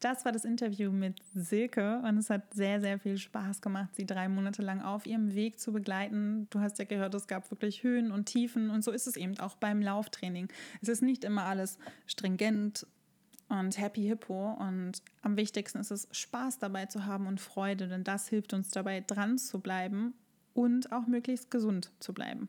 Das 0.00 0.24
war 0.24 0.30
das 0.30 0.44
Interview 0.44 0.92
mit 0.92 1.16
Silke 1.34 2.00
und 2.04 2.18
es 2.18 2.30
hat 2.30 2.54
sehr, 2.54 2.80
sehr 2.80 3.00
viel 3.00 3.18
Spaß 3.18 3.60
gemacht, 3.60 3.96
sie 3.96 4.06
drei 4.06 4.28
Monate 4.28 4.62
lang 4.62 4.80
auf 4.80 5.06
ihrem 5.06 5.34
Weg 5.34 5.58
zu 5.58 5.72
begleiten. 5.72 6.46
Du 6.50 6.60
hast 6.60 6.78
ja 6.78 6.84
gehört, 6.84 7.14
es 7.14 7.26
gab 7.26 7.50
wirklich 7.50 7.82
Höhen 7.82 8.12
und 8.12 8.26
Tiefen 8.26 8.70
und 8.70 8.84
so 8.84 8.92
ist 8.92 9.08
es 9.08 9.16
eben 9.16 9.38
auch 9.40 9.56
beim 9.56 9.82
Lauftraining. 9.82 10.48
Es 10.80 10.88
ist 10.88 11.02
nicht 11.02 11.24
immer 11.24 11.44
alles 11.44 11.78
stringent 12.06 12.86
und 13.48 13.76
happy 13.78 14.02
hippo 14.02 14.52
und 14.52 15.02
am 15.22 15.36
wichtigsten 15.36 15.80
ist 15.80 15.90
es, 15.90 16.06
Spaß 16.12 16.60
dabei 16.60 16.86
zu 16.86 17.06
haben 17.06 17.26
und 17.26 17.40
Freude, 17.40 17.88
denn 17.88 18.04
das 18.04 18.28
hilft 18.28 18.52
uns 18.52 18.70
dabei, 18.70 19.00
dran 19.00 19.36
zu 19.36 19.58
bleiben 19.58 20.14
und 20.54 20.92
auch 20.92 21.08
möglichst 21.08 21.50
gesund 21.50 21.90
zu 21.98 22.12
bleiben. 22.12 22.48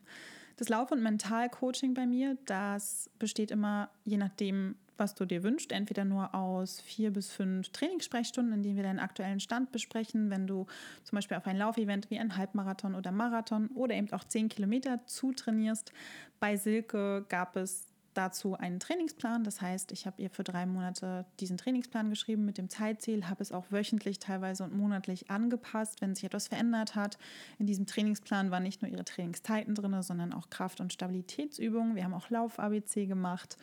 Das 0.56 0.68
Lauf- 0.68 0.92
und 0.92 1.02
Mentalcoaching 1.02 1.94
bei 1.94 2.06
mir, 2.06 2.36
das 2.44 3.10
besteht 3.18 3.50
immer, 3.50 3.90
je 4.04 4.18
nachdem, 4.18 4.76
was 5.00 5.14
du 5.14 5.24
dir 5.24 5.42
wünschst, 5.42 5.72
entweder 5.72 6.04
nur 6.04 6.34
aus 6.34 6.80
vier 6.80 7.10
bis 7.10 7.30
fünf 7.30 7.70
Trainingssprechstunden, 7.70 8.52
in 8.52 8.62
denen 8.62 8.76
wir 8.76 8.84
deinen 8.84 9.00
aktuellen 9.00 9.40
Stand 9.40 9.72
besprechen, 9.72 10.30
wenn 10.30 10.46
du 10.46 10.66
zum 11.02 11.16
Beispiel 11.16 11.36
auf 11.36 11.46
ein 11.46 11.56
Laufevent 11.56 12.10
wie 12.10 12.18
ein 12.18 12.36
Halbmarathon 12.36 12.94
oder 12.94 13.10
Marathon 13.10 13.68
oder 13.74 13.94
eben 13.94 14.12
auch 14.12 14.24
zehn 14.24 14.48
Kilometer 14.48 15.00
zutrainierst. 15.06 15.92
Bei 16.38 16.56
Silke 16.56 17.24
gab 17.28 17.56
es 17.56 17.90
dazu 18.14 18.54
einen 18.54 18.80
Trainingsplan. 18.80 19.44
Das 19.44 19.60
heißt, 19.60 19.92
ich 19.92 20.06
habe 20.06 20.20
ihr 20.20 20.30
für 20.30 20.44
drei 20.44 20.66
Monate 20.66 21.24
diesen 21.38 21.56
Trainingsplan 21.56 22.10
geschrieben 22.10 22.44
mit 22.44 22.58
dem 22.58 22.68
Zeitziel, 22.68 23.28
habe 23.28 23.42
es 23.42 23.52
auch 23.52 23.66
wöchentlich 23.70 24.18
teilweise 24.18 24.64
und 24.64 24.76
monatlich 24.76 25.30
angepasst, 25.30 26.00
wenn 26.00 26.14
sich 26.14 26.24
etwas 26.24 26.48
verändert 26.48 26.94
hat. 26.94 27.18
In 27.58 27.66
diesem 27.66 27.86
Trainingsplan 27.86 28.50
waren 28.50 28.62
nicht 28.62 28.82
nur 28.82 28.90
ihre 28.90 29.04
Trainingszeiten 29.04 29.74
drin, 29.74 30.02
sondern 30.02 30.32
auch 30.32 30.50
Kraft- 30.50 30.80
und 30.80 30.92
Stabilitätsübungen. 30.92 31.94
Wir 31.94 32.04
haben 32.04 32.14
auch 32.14 32.30
Lauf-ABC 32.30 33.06
gemacht 33.06 33.56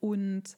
und 0.00 0.56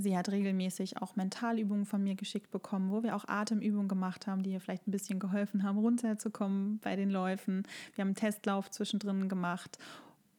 Sie 0.00 0.16
hat 0.16 0.28
regelmäßig 0.28 1.02
auch 1.02 1.16
Mentalübungen 1.16 1.84
von 1.84 2.04
mir 2.04 2.14
geschickt 2.14 2.52
bekommen, 2.52 2.92
wo 2.92 3.02
wir 3.02 3.16
auch 3.16 3.26
Atemübungen 3.26 3.88
gemacht 3.88 4.28
haben, 4.28 4.44
die 4.44 4.52
ihr 4.52 4.60
vielleicht 4.60 4.86
ein 4.86 4.92
bisschen 4.92 5.18
geholfen 5.18 5.64
haben, 5.64 5.76
runterzukommen 5.76 6.78
bei 6.78 6.94
den 6.94 7.10
Läufen. 7.10 7.64
Wir 7.94 8.02
haben 8.02 8.08
einen 8.08 8.14
Testlauf 8.14 8.70
zwischendrin 8.70 9.28
gemacht 9.28 9.76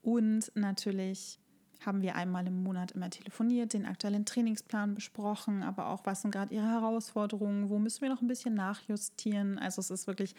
und 0.01 0.49
natürlich 0.55 1.39
haben 1.85 2.01
wir 2.01 2.15
einmal 2.15 2.45
im 2.45 2.61
Monat 2.63 2.91
immer 2.91 3.09
telefoniert, 3.09 3.73
den 3.73 3.85
aktuellen 3.85 4.25
Trainingsplan 4.25 4.95
besprochen, 4.95 5.63
aber 5.63 5.87
auch, 5.87 6.05
was 6.05 6.21
sind 6.21 6.31
gerade 6.31 6.53
ihre 6.53 6.67
Herausforderungen, 6.67 7.69
wo 7.69 7.79
müssen 7.79 8.01
wir 8.01 8.09
noch 8.09 8.21
ein 8.21 8.27
bisschen 8.27 8.53
nachjustieren. 8.53 9.57
Also 9.57 9.79
es 9.79 9.89
ist 9.89 10.07
wirklich 10.07 10.35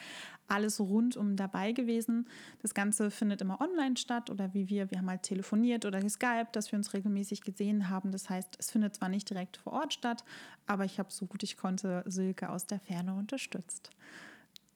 alles 0.48 0.81
rundum 0.81 1.37
dabei 1.37 1.72
gewesen. 1.72 2.29
Das 2.61 2.74
Ganze 2.74 3.11
findet 3.11 3.40
immer 3.40 3.61
online 3.61 3.96
statt 3.96 4.29
oder 4.29 4.53
wie 4.53 4.68
wir, 4.68 4.90
wir 4.90 4.98
haben 4.98 5.09
halt 5.09 5.22
telefoniert 5.22 5.87
oder 5.87 6.00
geskypt, 6.00 6.57
dass 6.57 6.70
wir 6.72 6.79
uns 6.79 6.92
regelmäßig 6.92 7.40
gesehen 7.40 7.88
haben. 7.88 8.12
Das 8.12 8.29
heißt, 8.29 8.57
es 8.59 8.70
findet 8.70 8.96
zwar 8.96 9.09
nicht 9.09 9.31
direkt 9.31 9.57
vor 9.57 9.72
Ort 9.72 9.94
statt, 9.94 10.24
aber 10.66 10.85
ich 10.85 10.98
habe 10.98 11.11
so 11.11 11.26
gut 11.26 11.42
ich 11.42 11.57
konnte 11.57 12.05
Silke 12.07 12.50
aus 12.50 12.66
der 12.66 12.81
Ferne 12.81 13.14
unterstützt. 13.14 13.90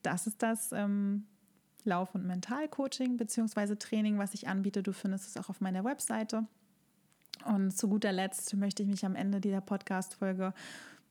Das 0.03 0.27
ist 0.27 0.43
das, 0.43 0.73
ähm, 0.73 1.27
Lauf- 1.85 2.15
und 2.15 2.27
Mentalcoaching 2.27 3.17
bzw. 3.17 3.77
Training, 3.77 4.19
was 4.19 4.35
ich 4.35 4.49
anbiete. 4.49 4.83
Du 4.83 4.93
findest 4.93 5.29
es 5.29 5.37
auch 5.37 5.49
auf 5.49 5.61
meiner 5.61 5.85
Webseite. 5.85 6.47
Und 7.45 7.77
zu 7.77 7.89
guter 7.89 8.13
Letzt 8.13 8.55
möchte 8.57 8.83
ich 8.83 8.89
mich 8.89 9.05
am 9.05 9.17
Ende 9.17 9.41
dieser 9.41 9.61
Podcast-Folge 9.61 10.55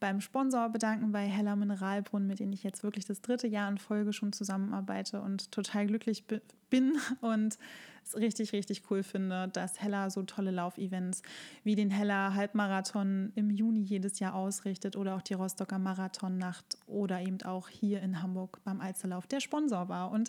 beim 0.04 0.20
Sponsor 0.20 0.68
bedanken, 0.68 1.13
bei 1.13 1.26
Heller 1.28 1.56
Mineralbrunnen, 1.56 2.28
mit 2.28 2.42
denen 2.42 2.52
ich 2.52 2.62
jetzt 2.62 2.84
wirklich 2.84 3.06
das 3.06 3.22
dritte 3.22 3.48
Jahr 3.48 3.72
in 3.72 3.78
Folge 3.78 4.12
schon 4.12 4.34
zusammenarbeite 4.34 5.22
und 5.22 5.50
total 5.50 5.88
glücklich 5.88 6.26
bin 6.70 6.98
und 7.22 7.58
es 8.04 8.18
richtig, 8.18 8.52
richtig 8.52 8.82
cool 8.92 9.02
finde, 9.02 9.48
dass 9.48 9.82
Hella 9.82 10.10
so 10.10 10.24
tolle 10.24 10.52
Laufevents 10.52 11.22
wie 11.63 11.76
den 11.76 11.89
Hella 11.89 12.34
Halbmarathon 12.34 13.32
im 13.36 13.50
Juni 13.50 13.80
jedes 13.80 14.20
Jahr 14.20 14.36
ausrichtet 14.36 14.98
oder 14.98 15.16
auch 15.16 15.22
die 15.22 15.36
Rostocker 15.36 15.80
Marathonnacht 15.80 16.76
oder 16.86 17.22
eben 17.22 17.42
auch 17.44 17.70
hier 17.70 18.02
in 18.02 18.22
Hamburg 18.22 18.60
beim 18.66 18.82
Alsterlauf 18.82 19.26
der 19.26 19.39
Sponsor 19.39 19.88
war 19.88 20.12
und 20.12 20.28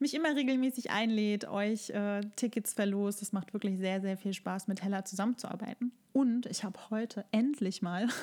mich 0.00 0.12
immer 0.12 0.36
regelmäßig 0.36 0.90
einlädt, 0.90 1.48
euch 1.48 1.88
äh, 1.88 2.20
Tickets 2.36 2.74
verlost. 2.74 3.22
Es 3.22 3.32
macht 3.32 3.54
wirklich 3.54 3.78
sehr, 3.78 4.02
sehr 4.02 4.18
viel 4.18 4.34
Spaß, 4.34 4.68
mit 4.68 4.82
Hella 4.82 5.06
zusammenzuarbeiten. 5.06 5.92
Und 6.12 6.44
ich 6.44 6.62
habe 6.62 6.78
heute 6.90 7.24
endlich 7.32 7.80
mal 7.80 8.08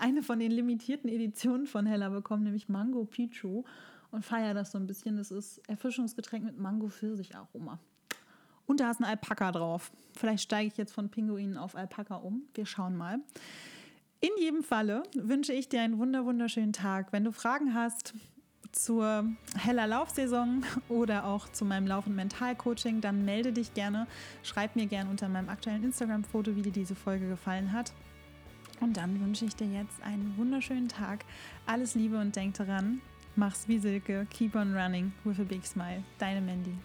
eine 0.00 0.22
von 0.22 0.38
den 0.38 0.50
limitierten 0.50 1.08
Editionen 1.08 1.66
von 1.66 1.86
Hella 1.86 2.08
bekommen, 2.08 2.44
nämlich 2.44 2.68
Mango 2.68 3.04
Pichu 3.04 3.64
und 4.10 4.24
feiere 4.24 4.54
das 4.54 4.72
so 4.72 4.78
ein 4.78 4.86
bisschen. 4.86 5.16
Das 5.16 5.30
ist 5.30 5.60
Erfrischungsgetränk 5.68 6.44
mit 6.44 6.58
Mango-Pfirsich-Aroma. 6.58 7.78
Und 8.66 8.80
da 8.80 8.90
ist 8.90 9.00
ein 9.00 9.04
Alpaka 9.04 9.52
drauf. 9.52 9.92
Vielleicht 10.16 10.44
steige 10.44 10.68
ich 10.68 10.76
jetzt 10.76 10.92
von 10.92 11.10
Pinguinen 11.10 11.58
auf 11.58 11.74
Alpaka 11.74 12.16
um. 12.16 12.42
Wir 12.54 12.64
schauen 12.64 12.96
mal. 12.96 13.18
In 14.20 14.30
jedem 14.38 14.62
Falle 14.62 15.02
wünsche 15.14 15.52
ich 15.52 15.68
dir 15.68 15.82
einen 15.82 15.98
wunder 15.98 16.24
wunderschönen 16.24 16.72
Tag. 16.72 17.12
Wenn 17.12 17.24
du 17.24 17.32
Fragen 17.32 17.74
hast 17.74 18.14
zur 18.72 19.26
heller 19.58 19.86
Laufsaison 19.86 20.64
oder 20.88 21.26
auch 21.26 21.48
zu 21.50 21.64
meinem 21.64 21.86
Lauf- 21.86 22.06
und 22.06 22.14
Mentalcoaching, 22.14 23.00
dann 23.00 23.24
melde 23.24 23.52
dich 23.52 23.74
gerne. 23.74 24.06
Schreib 24.42 24.76
mir 24.76 24.86
gerne 24.86 25.10
unter 25.10 25.28
meinem 25.28 25.48
aktuellen 25.48 25.84
Instagram-Foto, 25.84 26.56
wie 26.56 26.62
dir 26.62 26.72
diese 26.72 26.94
Folge 26.94 27.28
gefallen 27.28 27.72
hat. 27.72 27.92
Und 28.80 28.96
dann 28.96 29.20
wünsche 29.20 29.44
ich 29.44 29.56
dir 29.56 29.66
jetzt 29.66 30.02
einen 30.02 30.34
wunderschönen 30.36 30.88
Tag. 30.88 31.24
Alles 31.66 31.94
Liebe 31.94 32.18
und 32.18 32.34
denk 32.36 32.54
daran, 32.54 33.00
Mach's 33.36 33.66
wie 33.66 33.78
Silke. 33.78 34.26
Keep 34.30 34.54
on 34.54 34.74
running 34.74 35.12
with 35.24 35.40
a 35.40 35.44
big 35.44 35.66
smile. 35.66 36.04
Deine 36.18 36.40
Mandy. 36.40 36.76